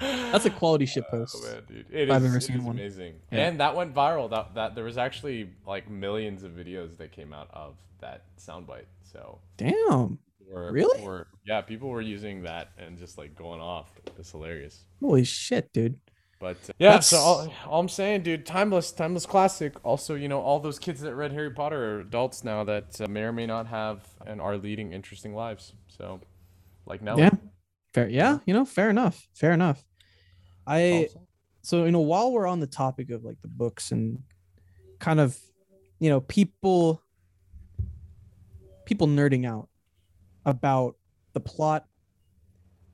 [0.00, 1.36] That's a quality shit post.
[1.38, 2.76] Oh man, dude, it I've ever it seen is one.
[2.76, 3.46] amazing, Yeah.
[3.48, 4.30] and that went viral.
[4.30, 8.86] That that there was actually like millions of videos that came out of that soundbite.
[9.04, 10.18] So Damn.
[10.50, 11.00] were, Really?
[11.02, 13.90] Were, yeah, people were using that and just like going off.
[14.18, 14.84] It's hilarious.
[15.00, 15.98] Holy shit, dude.
[16.40, 19.74] But uh, yeah, so That's- all, all I'm saying, dude, timeless, timeless classic.
[19.84, 23.06] Also, you know, all those kids that read Harry Potter are adults now that uh,
[23.06, 25.72] may or may not have and are leading interesting lives.
[25.86, 26.20] So,
[26.84, 27.22] like Nelly.
[27.22, 27.30] Yeah.
[27.94, 28.08] Fair.
[28.08, 28.38] Yeah.
[28.46, 29.26] You know, fair enough.
[29.34, 29.84] Fair enough.
[30.66, 31.20] I Also-
[31.62, 34.22] so you know while we're on the topic of like the books and
[34.98, 35.38] kind of
[36.00, 37.00] you know, people
[38.84, 39.68] people nerding out
[40.44, 40.96] about
[41.32, 41.86] the plot,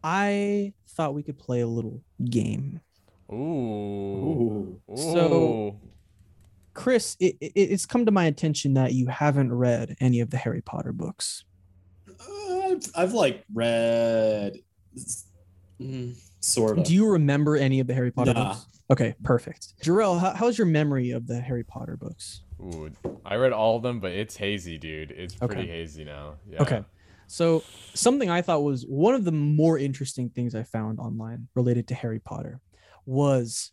[0.04, 2.80] I thought we could play a little game.
[3.32, 4.80] Ooh.
[4.90, 4.96] Ooh.
[4.96, 5.80] So-
[6.72, 10.36] Chris, it, it, it's come to my attention that you haven't read any of the
[10.36, 11.44] Harry Potter books.
[12.08, 14.54] Uh, I've, I've like read
[15.81, 16.85] mm, sort of.
[16.85, 18.48] Do you remember any of the Harry Potter Nah.
[18.53, 18.66] books?
[18.90, 19.74] Okay, perfect.
[19.85, 22.42] Jorrel, how, how's your memory of the Harry Potter books?
[22.61, 22.90] Ooh.
[23.24, 25.11] I read all of them, but it's hazy, dude.
[25.12, 25.66] It's pretty Okay.
[25.68, 26.35] hazy now.
[26.50, 26.62] Yeah.
[26.62, 26.85] Okay.
[27.29, 27.62] So,
[27.94, 31.94] something I thought was one of the more interesting things I found online related to
[31.94, 32.61] Harry Potter
[33.07, 33.72] was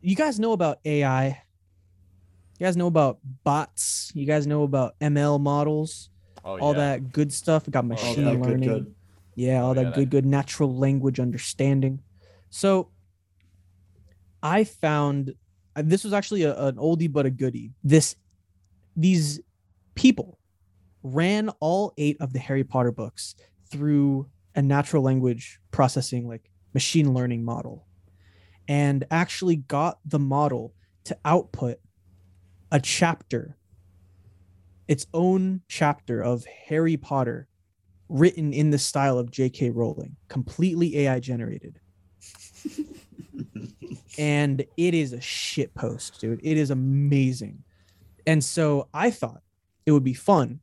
[0.00, 1.26] you guys know about AI?
[2.58, 4.10] You guys know about bots?
[4.14, 6.10] You guys know about ML models?
[6.44, 6.78] Oh, all yeah.
[6.78, 7.66] that good stuff.
[7.66, 8.68] We got Oh, machine that good, learning.
[8.68, 8.94] good.
[9.34, 12.00] Yeah, all Oh, that yeah, good, that- good natural language understanding.
[12.50, 12.90] So
[14.42, 15.34] I found
[15.76, 17.72] uh, this was actually a, an oldie but a goodie.
[17.82, 18.16] This
[18.96, 19.40] these
[19.94, 20.38] people
[21.02, 23.34] ran all eight of the Harry Potter books
[23.70, 27.86] through a natural language processing, like machine learning model,
[28.68, 31.78] and actually got the model to output
[32.70, 33.56] a chapter,
[34.86, 37.48] its own chapter of Harry Potter
[38.08, 39.70] written in the style of J.K.
[39.70, 41.80] Rowling, completely AI generated.
[44.18, 46.40] and it is a shit post, dude.
[46.42, 47.62] It is amazing.
[48.26, 49.42] And so I thought
[49.86, 50.60] it would be fun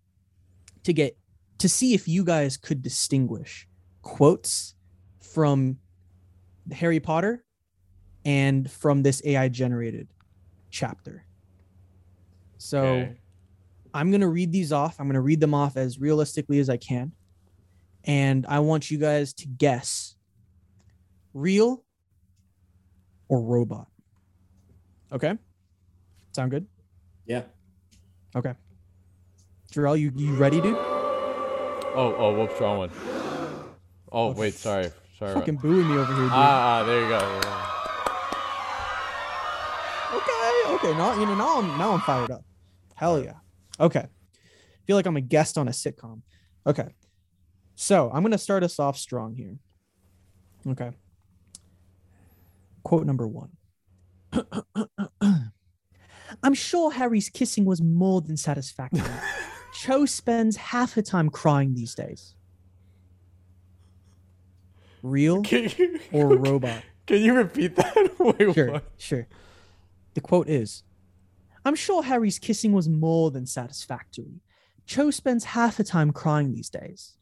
[0.83, 1.17] to get
[1.59, 3.67] to see if you guys could distinguish
[4.01, 4.73] quotes
[5.21, 5.77] from
[6.71, 7.43] Harry Potter
[8.25, 10.07] and from this AI generated
[10.71, 11.25] chapter.
[12.57, 13.17] So Okay.
[13.93, 14.99] I'm going to read these off.
[14.99, 17.11] I'm going to read them off as realistically as I can.
[18.05, 20.15] And I want you guys to guess
[21.33, 21.83] real
[23.27, 23.87] or robot.
[25.11, 25.37] Okay?
[26.33, 26.67] Sound good?
[27.25, 27.43] Yeah.
[28.35, 28.53] Okay.
[29.71, 30.75] Jorrel, you, you ready, dude?
[30.75, 32.91] Oh, oh, whoops, wrong one.
[34.11, 34.91] Oh, wait, sorry.
[35.17, 35.33] Sorry.
[35.33, 36.31] Fucking booing me over here, dude.
[36.31, 37.19] Ah, ah, there you go.
[37.19, 37.71] there you go.
[40.17, 40.97] okay, okay.
[40.97, 42.43] Now you know now I'm now I'm fired up.
[42.95, 43.35] Hell yeah.
[43.79, 44.07] Okay.
[44.87, 46.21] feel like I'm a guest on a sitcom.
[46.65, 46.87] Okay.
[47.81, 49.57] So I'm gonna start us off strong here.
[50.67, 50.91] Okay.
[52.83, 53.49] Quote number one.
[56.43, 59.01] I'm sure Harry's kissing was more than satisfactory.
[59.73, 62.35] Cho spends half her time crying these days.
[65.01, 66.83] Real you, or robot?
[67.07, 68.11] Can you repeat that?
[68.19, 68.83] Wait, Sure, what?
[68.99, 69.27] sure.
[70.13, 70.83] The quote is
[71.65, 74.41] I'm sure Harry's kissing was more than satisfactory.
[74.85, 77.17] Cho spends half her time crying these days.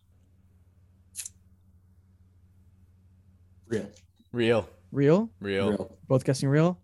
[3.69, 3.89] Real.
[4.31, 4.69] Real.
[4.91, 5.29] Real?
[5.39, 5.69] Real.
[5.69, 5.97] Real.
[6.07, 6.79] Both guessing real?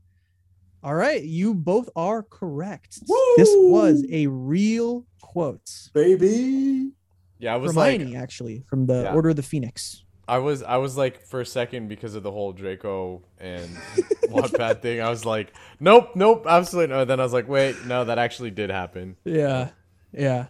[0.83, 2.99] All right, you both are correct.
[3.37, 5.67] This was a real quote.
[5.93, 6.91] Baby.
[7.39, 9.13] Yeah, I was Hermione, like, actually, from the Yeah.
[9.15, 10.03] Order of the Phoenix.
[10.27, 13.67] I was, I was like, for a second because of the whole Draco and
[14.29, 17.03] Wattpad thing, I was like, nope, nope, absolutely no.
[17.05, 19.17] Then I was like, wait, no, that actually did happen.
[19.23, 19.69] Yeah,
[20.13, 20.47] yeah.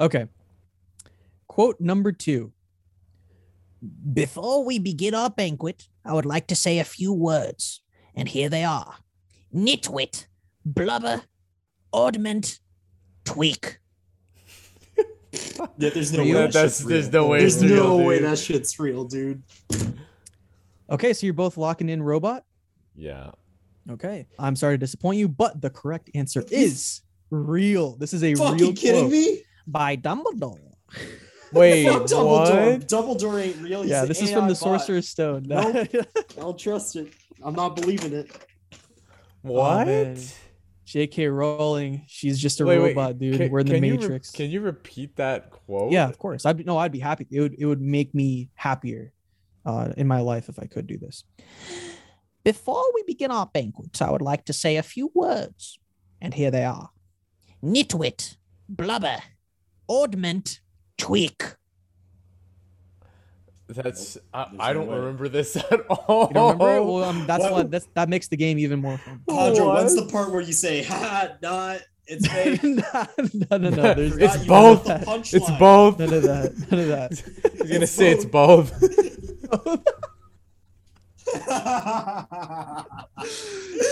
[0.00, 0.26] Okay.
[1.48, 2.52] Quote number two.
[4.12, 7.80] Before we begin our banquet, I would like to say a few words,
[8.14, 8.94] and here they are
[9.54, 10.26] nitwit,
[10.64, 11.22] blubber,
[11.92, 12.60] oddment,
[13.24, 13.78] tweak.
[14.98, 16.34] Yeah, there's no Real?
[16.34, 16.40] way.
[16.42, 17.22] that That's- shit's there's real.
[17.22, 18.28] no way There's it's real, no way dude.
[18.28, 19.42] that shit's real, dude.
[20.90, 22.44] Okay, so you're both locking in robot?
[22.94, 23.30] Yeah.
[23.90, 24.26] Okay.
[24.38, 27.96] I'm sorry to disappoint you, but the correct answer is real.
[27.96, 29.42] This is a real Fucking kidding me?
[29.66, 30.58] By Dumbledore.
[31.52, 32.70] Wait, Fuck Dumbledore.
[32.78, 32.88] what?
[32.88, 33.82] Dumbledore ain't real.
[33.82, 34.58] He's yeah, this is AI from the bot.
[34.58, 35.44] Sorcerer's Stone.
[35.46, 35.88] Nope.
[35.94, 37.12] I don't trust it.
[37.42, 38.30] I'm not believing it.
[39.42, 39.86] What?
[39.86, 40.16] man.
[40.84, 41.28] J.K.
[41.28, 43.38] Rowling, she's just a Wait, wait, robot, dude.
[43.38, 44.30] can- We're in the can you re- Matrix.
[44.30, 45.90] can you repeat that quote?
[45.90, 46.44] yeah, of course.
[46.44, 47.26] I'd be, no, I'd be happy.
[47.30, 49.12] It would it would make me happier
[49.64, 51.24] uh, in my life if I could do this.
[52.44, 55.78] Before we begin our banquet, I would like to say a few words,
[56.20, 56.90] and here they are
[57.64, 58.36] nitwit,
[58.68, 59.18] blubber,
[59.88, 60.60] oddment,
[61.02, 61.42] tweak.
[63.68, 64.96] That's I, I don't way.
[64.98, 66.28] remember this at all.
[66.28, 66.76] You don't remember?
[66.76, 66.84] it?
[66.84, 69.20] Well, um, that's What- what that's, that makes the game even more fun.
[69.28, 70.06] Jandro, when's What?
[70.06, 72.62] the part where you say, ha, not, it's fake?
[72.62, 72.82] no,
[73.50, 73.94] no, no, no.
[73.94, 74.88] There's It's Forgot you both.
[74.88, 75.36] wrote the.
[75.36, 75.98] It's both.
[75.98, 76.70] none of that.
[76.70, 77.12] None of that.
[77.62, 78.72] He's gonna say it's both.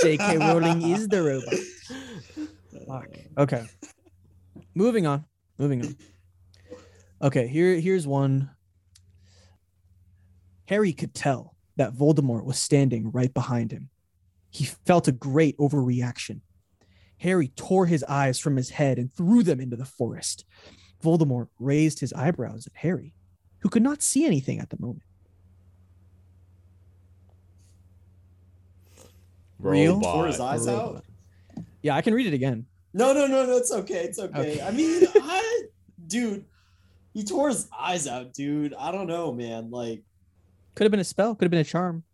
[0.03, 0.39] J.K.
[0.39, 2.87] Rowling is the robot.
[2.87, 3.09] Fuck.
[3.39, 3.65] Okay.
[4.75, 5.25] Moving on.
[5.59, 5.97] Moving on.
[7.23, 8.51] Okay, here here's one.
[10.67, 13.91] Harry could tell that Voldemort was standing right behind him.
[14.51, 16.41] He felt a great overreaction.
[17.19, 20.45] Harry tore his eyes from his head and threw them into the forest.
[21.03, 23.15] Voldemort raised his eyebrows at Harry,
[23.59, 25.03] who could not see anything at the moment.
[29.59, 29.95] Real?
[29.95, 30.15] Robot.
[30.15, 30.97] Tore his eyes Robot.
[30.97, 31.05] out.
[31.83, 32.67] Yeah, I can read it again.
[32.95, 33.57] No, no, no, no.
[33.57, 34.05] It's okay.
[34.05, 34.39] It's okay.
[34.39, 34.63] Okay.
[34.63, 35.63] I mean, I,
[36.07, 36.45] dude,
[37.15, 38.75] he tore his eyes out, dude.
[38.75, 39.71] I don't know, man.
[39.71, 40.03] Like,
[40.75, 42.05] Could have been a spell, could have been a charm.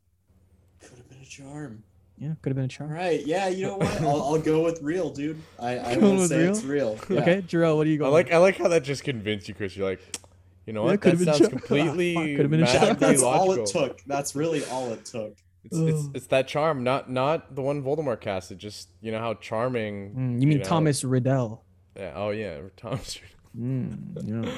[0.80, 1.82] could have been a charm.
[2.18, 2.90] Yeah, could have been a charm.
[2.90, 3.24] right.
[3.26, 3.48] Yeah.
[3.48, 4.00] You know what?
[4.00, 5.40] I'll, I'll go with real, dude.
[5.58, 6.50] I, I will with say real?
[6.52, 6.98] it's real.
[7.10, 7.20] Yeah.
[7.20, 8.08] Okay, Jorrel, what are you going?
[8.08, 8.24] I going?
[8.24, 9.76] like I like how that just convinced you, Chris.
[9.76, 10.00] You're like,
[10.64, 10.98] you know what?
[11.02, 11.50] could've That been sounds Chuck.
[11.50, 12.82] completely could've been a Chuck.
[12.82, 14.00] magically That's all it took.
[14.06, 15.36] That's really all it took.
[15.64, 18.58] It's, it's it's that charm, not not the one Voldemort casted.
[18.60, 20.14] Just you know how charming.
[20.14, 21.64] Mm, you mean know- Thomas Riddle?
[21.96, 23.18] Yeah, oh yeah, Thomas.
[23.58, 24.52] Mm, yeah.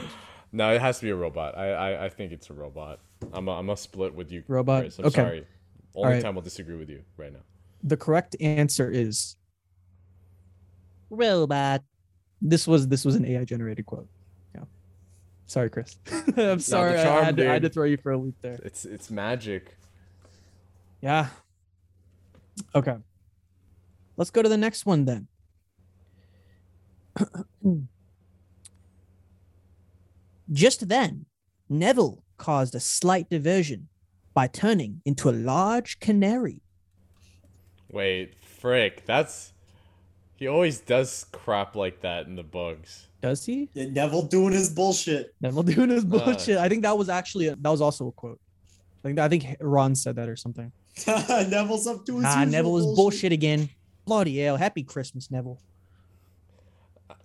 [0.53, 1.57] No, it has to be a robot.
[1.57, 3.01] I I, I think it's a robot.
[3.33, 4.43] I'm a, I'm a split with you.
[4.49, 4.83] Robot?
[4.83, 4.99] Chris.
[4.99, 5.15] I'm Okay.
[5.15, 5.47] sorry.
[5.95, 6.23] Only right.
[6.23, 7.41] time I'll disagree with you right now.
[7.83, 9.37] The correct answer is
[11.11, 11.83] Robot.
[12.41, 14.09] this was this was an AI generated quote.
[14.55, 14.65] Yeah.
[15.47, 15.97] Sorry, Chris.
[16.37, 16.99] I'm sorry.
[16.99, 18.59] I, had to, I had to throw you for a loop there.
[18.65, 19.77] It's it's magic.
[21.01, 21.29] Yeah.
[22.75, 22.97] Okay.
[24.17, 25.29] Let's go to the next one then.
[30.51, 31.27] Just then,
[31.69, 33.89] Neville caused a slight diversion
[34.35, 36.63] by turning into a large canary.
[37.91, 39.05] Wait, frick.
[39.07, 39.53] That's
[40.37, 43.09] he always does crap like that in the books.
[43.21, 43.69] Does he?
[43.75, 45.35] Yeah, Neville doing his bullshit.
[45.41, 46.59] Neville doing his bullshit.
[46.59, 48.39] I think that was actually a, that was also a quote.
[49.05, 50.71] I think I think Ron said that or something.
[51.07, 53.69] Neville's up to his Ah, usual Neville is bullshit again.
[54.05, 54.57] Bloody hell!
[54.57, 55.61] Happy Christmas, Neville.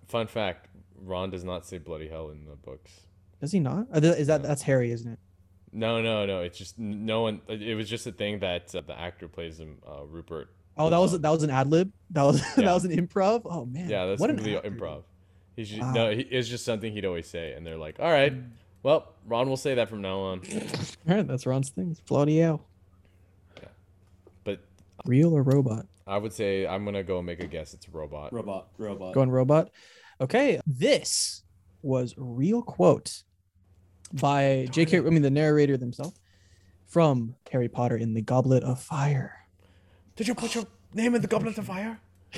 [0.08, 0.68] Fun fact:
[1.00, 2.90] Ron does not say bloody hell in the books.
[3.40, 3.92] Does he not?
[3.92, 5.18] Th- Is that that's Harry, isn't it?
[5.72, 6.40] No, no, no.
[6.42, 7.40] It's just no one.
[7.48, 10.48] It was just a thing that uh, the actor plays him, uh, Rupert.
[10.76, 11.92] Oh, that was that was an ad lib.
[12.10, 12.66] That was Yeah.
[12.66, 13.42] that was an improv.
[13.44, 13.88] Oh man.
[13.88, 15.02] Yeah, that's what an improv.
[15.56, 15.92] He's just, Wow.
[15.92, 18.32] no, he, it's just something he'd always say, and they're like, "All right,
[18.82, 20.40] well, Ron will say that from now on."
[21.08, 21.96] All right, that's Ron's thing.
[22.08, 22.56] Bloody Yeah,
[24.42, 24.64] But
[25.06, 25.86] Real or robot?
[26.08, 27.72] I would say I'm gonna go make a guess.
[27.72, 28.32] It's a robot.
[28.32, 29.14] Robot, robot.
[29.14, 29.70] Going robot.
[30.20, 31.43] Okay, this
[31.84, 33.22] was real quote
[34.12, 34.98] by J.K.
[34.98, 36.18] I mean the narrator themselves
[36.86, 39.44] from Harry Potter in the Goblet of Fire.
[40.16, 42.00] Did you put your name in the goblet of fire?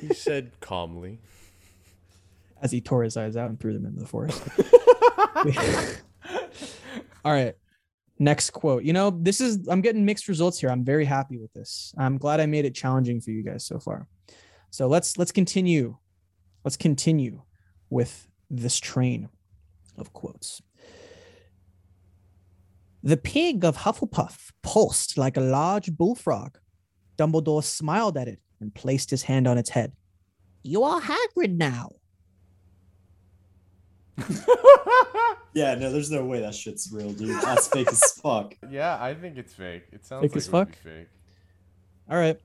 [0.00, 1.18] he said calmly.
[2.60, 4.42] as he tore his eyes out and threw them into the forest.
[7.24, 7.54] All right.
[8.18, 8.84] Next quote.
[8.84, 10.70] You know, this is I'm getting mixed results here.
[10.70, 11.94] I'm very happy with this.
[11.98, 14.06] I'm glad I made it challenging for you guys so far.
[14.70, 15.96] So let's let's continue.
[16.62, 17.42] Let's continue
[17.90, 18.28] with
[18.58, 19.28] this train
[19.96, 20.60] of quotes.
[23.02, 26.56] The pig of Hufflepuff pulsed like a large bullfrog.
[27.18, 29.92] Dumbledore smiled at it and placed his hand on its head.
[30.62, 31.90] You are Hagrid now.
[35.54, 37.40] Yeah, no, there's no way that shit's real, dude.
[37.40, 38.56] That's fake as fuck.
[38.68, 39.84] Yeah, I think it's fake.
[39.92, 40.82] It sounds Fake like as it would be fuck?
[40.82, 41.08] fake.
[42.10, 42.40] All right.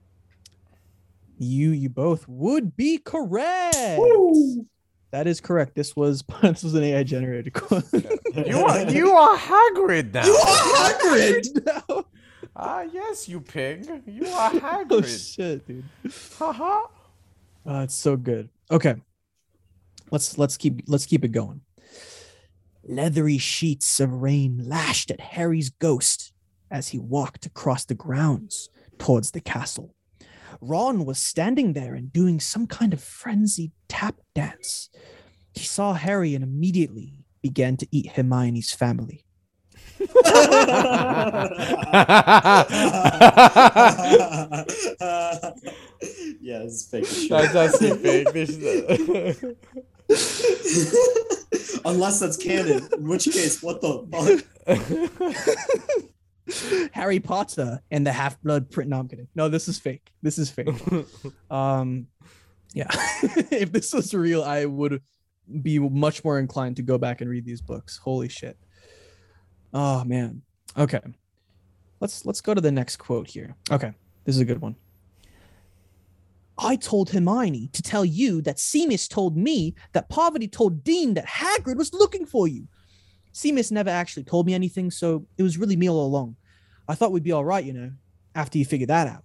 [1.40, 3.76] You you both would be correct.
[5.12, 5.76] That is correct.
[5.76, 7.86] This was this was an AI generated quote.
[7.94, 10.26] You are you are Hagrid now.
[10.26, 11.66] You are Hagrid!
[11.66, 12.06] no.
[12.56, 13.90] Ah, yes, you pig.
[14.06, 14.92] You are Hagrid.
[14.92, 15.86] Oh shit, dude.
[16.38, 16.88] Haha.
[17.66, 18.50] Uh, it's so good.
[18.70, 18.96] Okay.
[20.12, 21.62] Let's let's keep let's keep it going.
[22.84, 26.34] Leathery sheets of rain lashed at Harry's ghost
[26.72, 29.94] as he walked across the grounds towards the castle.
[30.62, 34.90] Ron was standing there and doing some kind of frenzied tap dance.
[35.54, 39.26] He saw Harry and immediately began to eat Hermione's family.
[40.00, 40.06] yeah,
[46.64, 47.30] it's fake as shit.
[47.30, 48.32] That's actually fake.
[48.32, 49.56] This is
[51.86, 54.44] Unless that's canon, in which case, what the fuck?
[56.92, 58.90] Harry Potter and the Half Blood Prince.
[58.90, 59.28] No, I'm kidding.
[59.36, 60.12] No, this is fake.
[60.22, 60.70] This is fake.
[61.52, 62.08] Um,
[62.74, 62.88] yeah.
[63.52, 65.02] if this was real, I would
[65.62, 67.98] be much more inclined to go back and read these books.
[67.98, 68.58] Holy shit.
[69.74, 70.44] Oh man.
[70.78, 71.02] Okay.
[72.00, 73.56] Let's let's go to the next quote here.
[73.72, 73.94] Okay,
[74.24, 74.76] this is a good one.
[76.58, 81.26] I told Hermione to tell you that Seamus told me that Parvati told Dean that
[81.26, 82.68] Hagrid was looking for you.
[83.40, 86.36] Seamus never actually told me anything, so it was really me all along.
[86.90, 87.92] I thought we'd be all right, you know,
[88.36, 89.24] after you figured that out.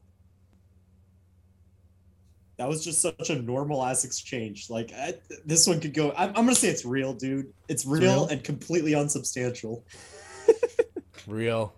[2.56, 4.70] That was just such a normal ass exchange.
[4.70, 6.12] Like I, this one could go.
[6.16, 7.52] I'm, I'm gonna say it's real, dude.
[7.68, 8.26] It's real, real?
[8.28, 9.84] and completely unsubstantial.
[11.26, 11.72] Real.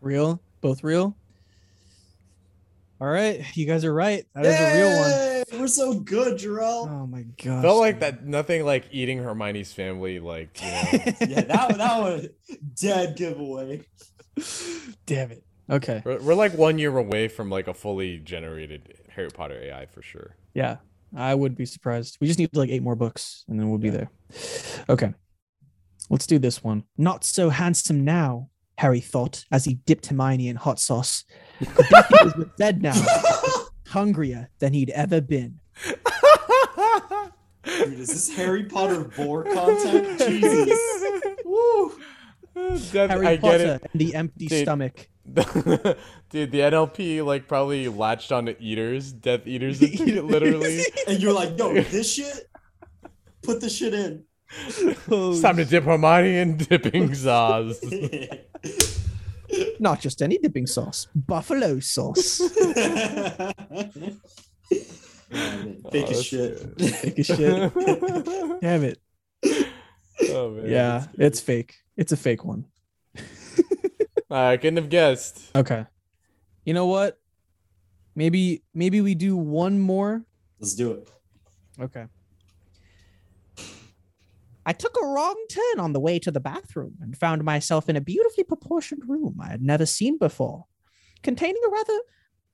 [0.00, 0.40] Real?
[0.60, 1.16] Both real?
[3.00, 4.24] All right, you guys are right.
[4.36, 5.31] That is a real one.
[5.62, 6.90] Were so good, Jorrel.
[6.90, 7.62] Oh my god.
[7.62, 8.26] Felt like that.
[8.26, 10.18] Nothing like eating Hermione's family.
[10.18, 10.82] Like you know.
[11.20, 12.26] Yeah, that that was
[12.74, 13.82] dead giveaway.
[15.06, 15.44] Damn it.
[15.70, 16.02] Okay.
[16.04, 20.02] we're, we're like one year away from like a fully generated Harry Potter AI for
[20.02, 20.34] sure.
[20.52, 20.78] Yeah.
[21.16, 22.18] I would be surprised.
[22.20, 24.10] We just need like eight more books and then we'll be there.
[24.88, 25.14] Okay.
[26.10, 26.82] Let's do this one.
[26.98, 31.24] Not so handsome now, Harry thought as he dipped Hermione in hot sauce.
[31.60, 32.94] Death Eaters were dead now,
[33.92, 35.60] hungrier than he'd ever been.
[37.64, 40.18] Dude, is this Harry Potter vore content?
[40.26, 40.78] Jesus.
[41.44, 41.92] Woo.
[42.54, 43.90] Death- Harry I Potter get it.
[43.92, 44.62] and the empty Dude.
[44.62, 45.08] stomach.
[45.34, 50.82] Dude, the NLP like probably latched onto eaters, Death Eaters, literally.
[51.06, 52.50] And you're like, yo, this shit?
[53.42, 54.24] Put the shit in.
[54.68, 57.80] it's time to dip Hermione in dipping sauce.
[59.78, 62.38] Not just any dipping sauce, buffalo sauce.
[65.90, 66.76] Fake Oh, as shit.
[66.76, 66.94] good.
[66.94, 67.72] Fake as shit.
[68.60, 69.00] Damn it.
[70.30, 71.76] Oh, man, Yeah, it's fake.
[71.96, 72.66] It's a fake one.
[74.30, 75.40] I couldn't have guessed.
[75.54, 75.84] Okay.
[76.64, 77.18] You know what?
[78.14, 80.22] Maybe maybe we do one more.
[80.60, 81.08] Let's do it.
[81.80, 82.06] Okay.
[84.64, 87.96] I took a wrong turn on the way to the bathroom and found myself in
[87.96, 90.66] a beautifully proportioned room I had never seen before,
[91.22, 91.98] containing a rather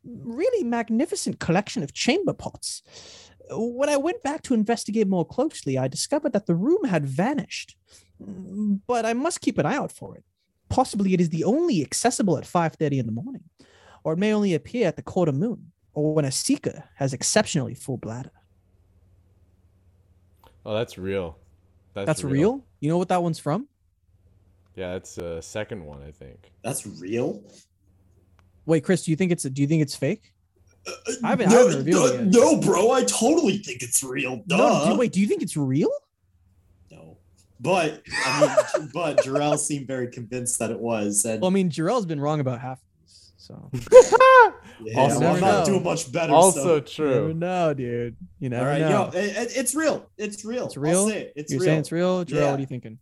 [0.04, 2.82] really magnificent collection of chamber pots.
[3.50, 7.76] When I went back to investigate more closely, I discovered that the room had vanished.
[8.18, 10.24] But I must keep an eye out for it.
[10.68, 13.44] Possibly it is the only accessible at 5:30 in the morning,
[14.04, 17.74] or it may only appear at the quarter moon, or when a seeker has exceptionally
[17.74, 18.32] full bladder.
[20.66, 21.38] Oh, that's real.
[21.94, 22.64] That's, That's real.
[22.80, 23.66] You know what that one's from?
[24.76, 26.52] Yeah, it's the second one, I think.
[26.62, 27.42] That's real?
[28.66, 30.32] Wait, Chris, do you think it's do you think it's fake?
[30.86, 32.60] Uh, uh, I haven't- I no, haven't revealed it no, yet.
[32.60, 34.42] no, bro, I totally think it's real.
[34.46, 34.56] Duh.
[34.56, 35.90] No, do, wait, do you think it's real?
[36.90, 37.16] No.
[37.60, 41.24] But I mean, but Jorrel seemed very convinced that it was.
[41.24, 42.78] And Well, I mean, Jorrel's been wrong about half.
[43.50, 44.18] Of these, So
[44.82, 45.74] yeah, also well, I'm not true.
[45.74, 46.32] doing much better.
[46.32, 46.80] also so.
[46.80, 47.34] true.
[47.34, 48.16] No, dude.
[48.38, 49.10] You never All right, know.
[49.12, 50.08] yo, it, it- it's real.
[50.16, 50.66] It's real.
[50.66, 50.98] It's real?
[51.00, 51.32] I'll say it.
[51.36, 51.66] It's You're real.
[51.66, 52.34] saying it's real, Jorrel?
[52.40, 52.50] Yeah.
[52.50, 52.98] What are you thinking?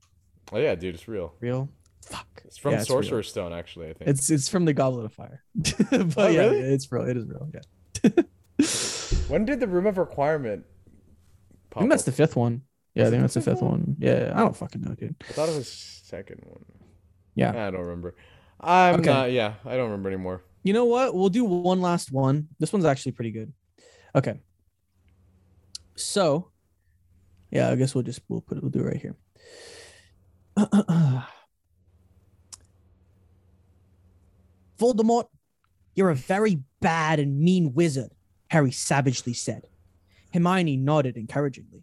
[0.53, 1.34] Oh yeah, dude, it's real.
[1.40, 1.68] Real?
[2.03, 2.42] Fuck.
[2.44, 3.03] It's from Yeah, it's real.
[3.03, 3.88] Sorcerer's Stone, actually.
[3.88, 4.09] I think.
[4.11, 5.42] It's it's from the Goblet of Fire.
[5.55, 6.61] but Oh, yeah, really?
[6.61, 7.05] it's real.
[7.09, 7.49] It is real.
[7.53, 8.22] Yeah.
[9.28, 10.64] When did the Room of Requirement?
[11.74, 12.62] I think that's pop the fifth one.
[12.94, 13.97] Yeah, I Is it think that's the fifth fifth one.
[13.99, 15.14] Yeah, I don't fucking know, dude.
[15.28, 16.64] I thought it was second one.
[17.34, 17.51] Yeah.
[17.51, 18.14] I don't remember.
[18.61, 19.11] I'm Okay.
[19.11, 19.33] not.
[19.33, 20.43] Yeah, I don't remember anymore.
[20.63, 21.15] You know what?
[21.15, 22.49] We'll do one last one.
[22.59, 23.53] This one's actually pretty good.
[24.15, 24.41] Okay.
[25.95, 26.51] So,
[27.51, 29.17] yeah, I guess we'll just we'll put it we'll do it right here.
[34.79, 35.27] Voldemort,
[35.95, 38.13] you're a very bad and mean wizard,
[38.51, 39.67] Harry savagely said.
[40.35, 41.83] Hermione nodded encouragingly.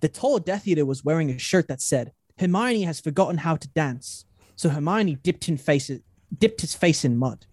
[0.00, 3.68] The tall Death Eater was wearing a shirt that said, Hermione has forgotten how to
[3.68, 4.24] dance.
[4.58, 5.88] So Hermione dipped, in face,
[6.36, 7.46] dipped his face in mud.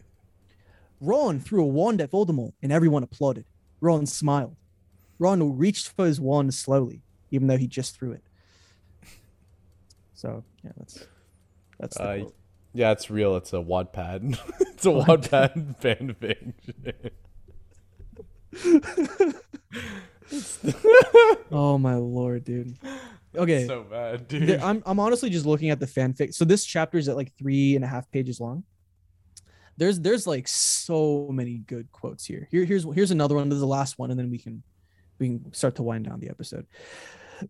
[1.00, 3.46] Ron threw a wand at Voldemort, and everyone applauded.
[3.80, 4.56] Ron smiled.
[5.20, 8.24] Ron reached for his wand slowly, even though he just threw it.
[10.16, 11.06] So yeah, that's
[11.80, 12.26] that's Uh.
[12.74, 13.36] Yeah, it's real.
[13.36, 14.40] It's a Wattpad.
[14.60, 16.54] it's a Wattpad fanfic.
[21.52, 22.78] Oh my lord, dude.
[23.38, 23.68] Okay.
[23.68, 24.60] so bad, There- dude.
[24.60, 26.34] I'm I'm honestly just looking at the fanfic.
[26.34, 28.64] So this chapter is at like three and a half pages long.
[29.78, 32.48] There's there's like so many good quotes here.
[32.52, 33.50] Here here's here's another one.
[33.50, 34.64] This is the last one, and then we can
[35.20, 36.66] we can start to wind down the episode.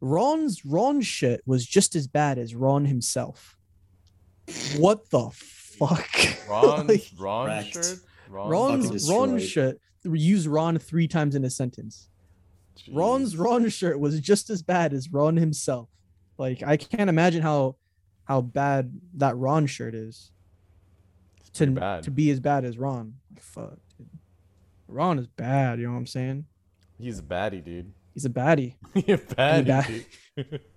[0.01, 3.55] Ron's Ron shit was just as bad as Ron himself.
[4.77, 6.09] What the fuck?
[6.49, 7.73] Ron's Like, Ron Wrecked.
[7.73, 7.99] shirt.
[8.29, 12.09] Ron Ron's Ron shit use Ron three times in a sentence.
[12.91, 15.89] Ron's Ron shirt was just as bad as Ron himself.
[16.37, 17.75] Like I can't imagine how
[18.25, 20.31] how bad that Ron shirt is.
[21.53, 22.03] To bad.
[22.03, 23.13] to be as bad as Ron.
[23.39, 23.77] Fuck.
[23.97, 24.09] Dude.
[24.89, 25.79] Ron is bad.
[25.79, 26.45] You know what I'm saying?
[26.99, 27.93] He's a baddie, dude.
[28.13, 28.75] He's a baddie.
[28.93, 30.05] He's a baddie, bad-
[30.35, 30.59] dude.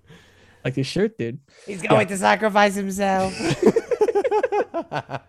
[0.65, 1.39] Like his shirt, dude.
[1.67, 3.33] He's going to sacrifice himself.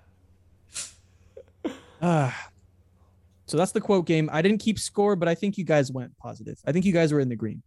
[2.01, 2.48] Ah.
[3.49, 4.29] So that's the quote game.
[4.31, 6.57] I didn't keep score, but I think you guys went positive.
[6.65, 7.61] I think you guys were in the green.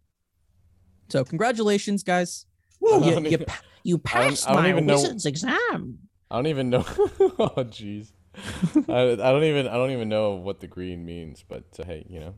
[1.09, 2.45] So congratulations, guys.
[2.85, 5.99] I You, you, pa- you I don't- passed I don't my even know- wizard's exam.
[6.31, 6.79] I don't even know.
[6.87, 8.11] oh, jeez.
[8.89, 12.05] I, I don't even I don't even know what the green means, but uh, hey,
[12.09, 12.33] you know.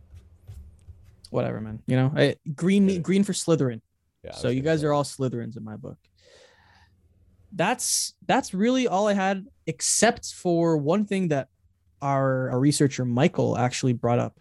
[1.29, 1.81] Whatever, man.
[1.87, 2.97] You know, I, green Yeah.
[2.99, 3.79] green for Slytherin.
[4.23, 4.33] Yeah.
[4.33, 4.87] So you guys say.
[4.87, 5.97] are all Slytherins in my book.
[7.53, 11.47] That's that's really all I had, except for one thing that
[12.09, 14.33] our, our researcher Michael actually brought up.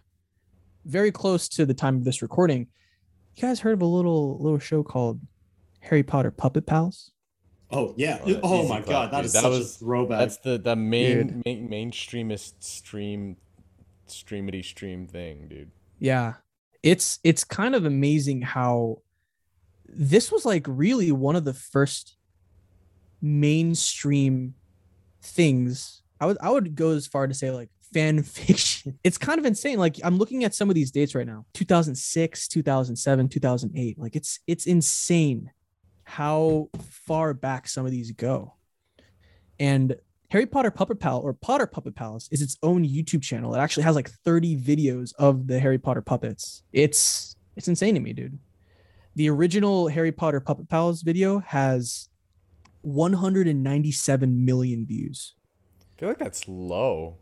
[0.85, 2.67] very close to the time of this recording,
[3.35, 5.19] you guys heard of a little little show called
[5.81, 7.11] Harry Potter Puppet Pals?
[7.71, 8.19] Oh yeah.
[8.23, 9.25] Oh, Oh, my clap, god, that dude.
[9.25, 10.19] is That such was- a throwback.
[10.19, 11.45] That's the the main, Dude.
[11.45, 13.37] main mainstreamist stream
[14.07, 15.71] streamity stream thing, dude.
[15.99, 16.33] Yeah.
[16.83, 19.01] It's it's kind of amazing how
[19.87, 22.15] this was like really one of the first
[23.21, 24.53] mainstream
[25.21, 26.03] things.
[26.19, 28.99] I would I would go as far to say like fan fiction.
[29.03, 29.77] It's kind of insane.
[29.77, 31.45] Like I'm looking at some of these dates right now.
[31.53, 33.99] 2006, 2007, 2008.
[33.99, 35.51] Like it's it's insane
[36.03, 36.69] how
[37.07, 38.53] far back some of these go.
[39.59, 39.95] And
[40.29, 43.55] Harry Potter Puppet Pal or Potter Puppet Pals is its own YouTube channel.
[43.55, 46.63] It actually has like 30 videos of the Harry Potter puppets.
[46.73, 48.37] It's it's insane to me, dude.
[49.15, 52.09] The original Harry Potter Puppet Pals video has
[52.81, 55.35] 197 million views.
[55.95, 57.17] I feel like that's low.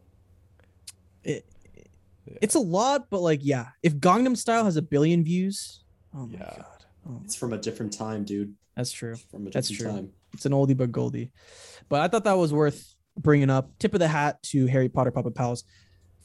[1.24, 1.46] It,
[2.42, 5.84] it's a lot, but like, yeah, if Gangnam Style has a billion views,
[6.16, 6.40] oh my Yeah.
[6.58, 8.56] god, oh, it's from a different time, dude.
[8.76, 9.16] that's true.
[9.30, 9.88] From a different That's true.
[9.92, 10.10] time.
[10.34, 11.32] It's an oldie but goldie.
[11.90, 13.78] But I thought that was worth bringing up.
[13.78, 15.64] Tip of the hat to Harry Potter Puppet Pals,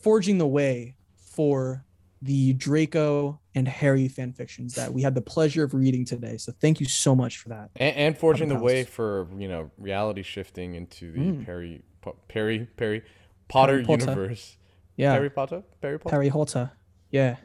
[0.01, 0.95] forging the way
[1.35, 1.85] for
[2.23, 6.37] the Draco and Harry fan fictions that we had the pleasure of reading today.
[6.39, 7.71] So thank you so much for that.
[7.77, 11.45] And, and forging the Puppet way for you know reality shifting into the Mm.
[11.45, 13.03] Perry Po- Perry Perry
[13.49, 14.05] Potter Potter.
[14.05, 14.57] universe.
[14.97, 15.63] Yeah, Harry Potter.
[15.81, 16.15] Perry Potter.
[16.17, 16.73] Harry Potter.
[17.11, 17.37] Yeah,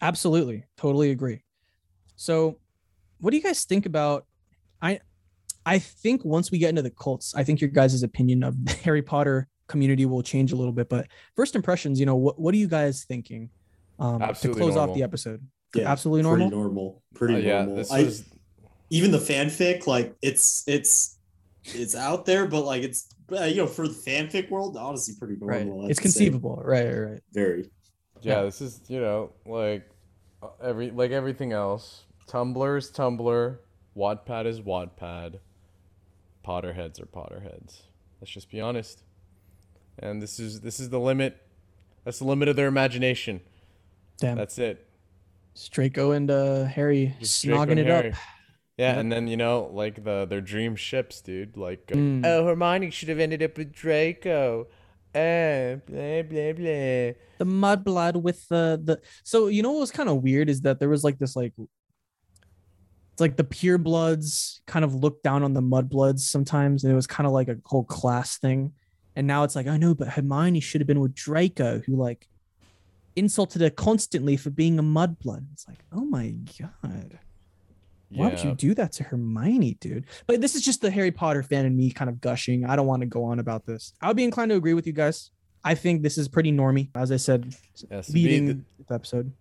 [0.00, 1.42] absolutely, totally agree.
[2.16, 2.58] So,
[3.20, 4.26] what do you guys think about?
[4.80, 5.00] I,
[5.64, 8.72] I think once we get into the cults, I think your guys' opinion of the
[8.84, 10.88] Harry Potter community will change a little bit.
[10.88, 13.50] But first impressions, you know, what what are you guys thinking?
[13.98, 15.46] Um, Absolutely to close off the episode.
[15.74, 16.58] Yeah, absolutely Pretty normal.
[16.60, 17.02] normal.
[17.14, 17.76] Pretty Uh, yeah, normal.
[17.76, 18.24] this I, was
[18.90, 21.15] even the fanfic, like it's it's
[21.74, 25.36] it's out there, but like it's uh, you know for the fanfic world, honestly, pretty
[25.40, 25.86] normal.
[25.86, 26.18] I it's have to say.
[26.26, 26.62] conceivable.
[26.64, 27.20] Right, right, right.
[27.32, 27.70] Very.
[28.22, 28.42] yeah, Yeah.
[28.42, 29.88] This is you know like
[30.42, 32.04] uh, every like everything else.
[32.28, 33.58] Tumblr is Tumblr.
[33.96, 35.38] Wattpad is Wattpad.
[36.46, 37.82] Potterheads are Potterheads.
[38.20, 39.02] Let's just be honest.
[39.98, 41.36] And this is this is the limit.
[42.04, 43.40] That's the limit of their imagination.
[44.18, 44.86] Damn, That's it.
[45.52, 48.12] it's Draco and uh, Harry Just snogging and it Harry.
[48.12, 48.18] up.
[48.78, 48.98] Yeah, Yep.
[49.00, 51.56] and then you know, like the their dream ships, dude.
[51.56, 52.22] Like, uh, Mm.
[52.26, 54.66] Oh, Hermione should have ended up with Draco.
[55.14, 57.14] Oh, blah, blah, blah.
[57.38, 60.78] the mudblood with the the so you know what was kind of weird is that
[60.78, 65.54] there was like this like it's like the pure bloods kind of looked down on
[65.54, 68.72] the mudbloods sometimes and it was kind of like a whole class thing
[69.14, 72.28] and now it's like i know but hermione should have been with draco who like
[73.16, 76.34] insulted her constantly for being a mudblood it's like oh my
[76.82, 77.18] god
[78.10, 80.04] why would you do that to Hermione, dude?
[80.26, 82.64] But this is just the Harry Potter fan and me kind of gushing.
[82.64, 83.92] I don't want to go on about this.
[84.00, 85.30] I would be inclined to agree with you guys.
[85.64, 87.52] I think this is pretty normy, as I said,
[87.90, 89.32] Yes, leading the episode.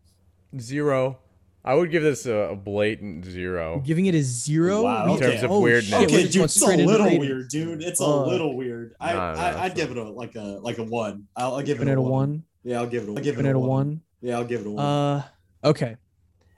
[0.60, 1.20] zero.
[1.64, 3.82] I would give this a, a blatant zero.
[3.84, 5.94] Giving it a zero Wow, We- In terms of oh, weirdness.
[5.94, 7.82] Okay, dude, it's a little weird, dude.
[7.84, 8.94] It's a little weird.
[9.00, 11.28] I, No, no, I it's I'd give it a like a like a one.
[11.36, 12.44] I'll, I'll give Giving it it a one.
[12.64, 13.10] Yeah, I'll give it a.
[13.10, 14.02] I'll give Giving it a one.
[14.22, 14.86] Yeah, I'll give it a one.
[14.86, 15.24] Uh,
[15.64, 15.96] okay.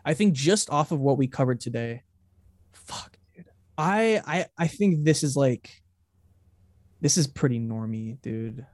[0.08, 2.04] I think just off of what we covered today,
[2.72, 3.44] fuck, dude.
[3.78, 5.70] I I I think this is like,
[7.02, 8.66] this is pretty normy, dude.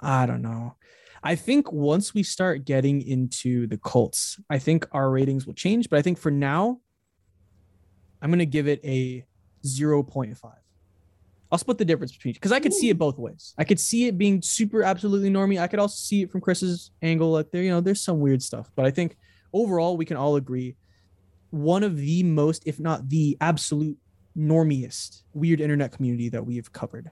[0.00, 0.74] I don't know.
[1.22, 5.88] I think once we start getting into the cults, I think our ratings will change.
[5.88, 6.80] But I think for now,
[8.20, 9.24] I'm gonna give it a
[9.64, 10.36] 0.5.
[11.52, 13.54] I'll split the difference between because I could see it both ways.
[13.56, 15.60] I could see it being super absolutely normy.
[15.60, 17.30] I could also see it from Chris's angle.
[17.30, 18.72] Like there, you know, there's some weird stuff.
[18.74, 19.16] But I think
[19.52, 20.76] overall we can all agree
[21.50, 23.98] one of the most, if not the absolute
[24.36, 27.10] normiest weird internet community that we have covered.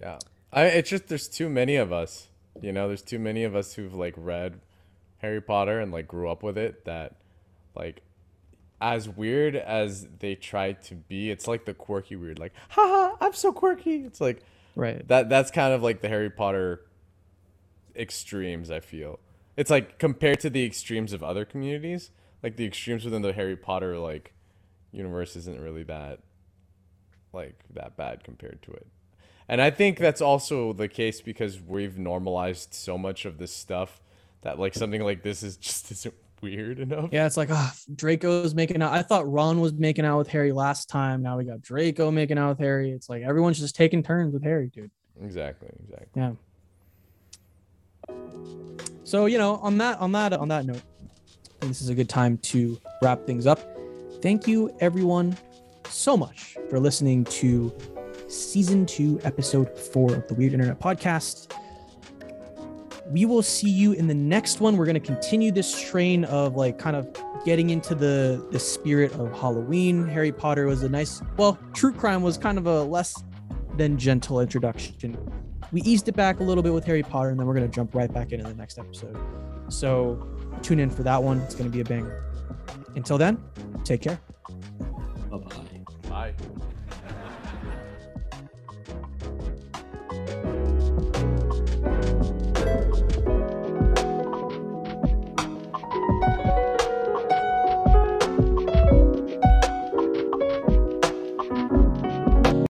[0.00, 0.18] Yeah.
[0.52, 2.28] I it's just there's too many of us.
[2.60, 4.60] You know, there's too many of us who've like read
[5.18, 7.16] Harry Potter and like grew up with it that
[7.74, 8.02] like
[8.80, 13.32] as weird as they try to be, it's like the quirky weird, like, haha, I'm
[13.32, 14.04] so quirky.
[14.04, 14.42] It's like
[14.74, 15.06] Right.
[15.08, 16.82] that that's kind of like the Harry Potter
[17.94, 19.18] extremes, I feel.
[19.56, 22.10] It's like compared to the extremes of other communities,
[22.42, 24.32] like the extremes within the Harry Potter like
[24.92, 26.20] universe isn't really that
[27.32, 28.86] like that bad compared to it.
[29.48, 34.00] And I think that's also the case because we've normalized so much of this stuff
[34.42, 37.10] that like something like this is just isn't weird enough.
[37.12, 38.92] Yeah, it's like ah, Draco's making out.
[38.92, 41.22] I thought Ron was making out with Harry last time.
[41.22, 42.90] Now we got Draco making out with Harry.
[42.90, 44.90] It's like everyone's just taking turns with Harry, dude.
[45.22, 46.22] Exactly, exactly.
[46.22, 46.32] Yeah.
[49.04, 50.82] So you know, on that on that on that note,
[51.66, 53.60] This is a good time to wrap things up.
[54.22, 55.36] Thank you everyone
[55.88, 57.72] so much for listening to
[58.28, 61.52] season two, episode four of the Weird Internet Podcast.
[63.10, 64.76] we will see you in the next one.
[64.76, 67.08] We're going to continue this train of like kind of
[67.44, 70.06] getting into the the spirit of Halloween.
[70.08, 73.22] Harry Potter was a nice, well, true crime was kind of a less
[73.76, 75.16] than gentle introduction.
[75.72, 77.74] We eased it back a little bit with Harry Potter, and then we're going to
[77.74, 79.16] jump right back into the next episode.
[79.68, 81.40] So tune in for that one.
[81.40, 82.22] It's going to be a banger.
[82.94, 83.42] Until then,
[83.84, 84.18] take care.
[85.30, 85.76] Bye bye.
[86.08, 86.34] Bye.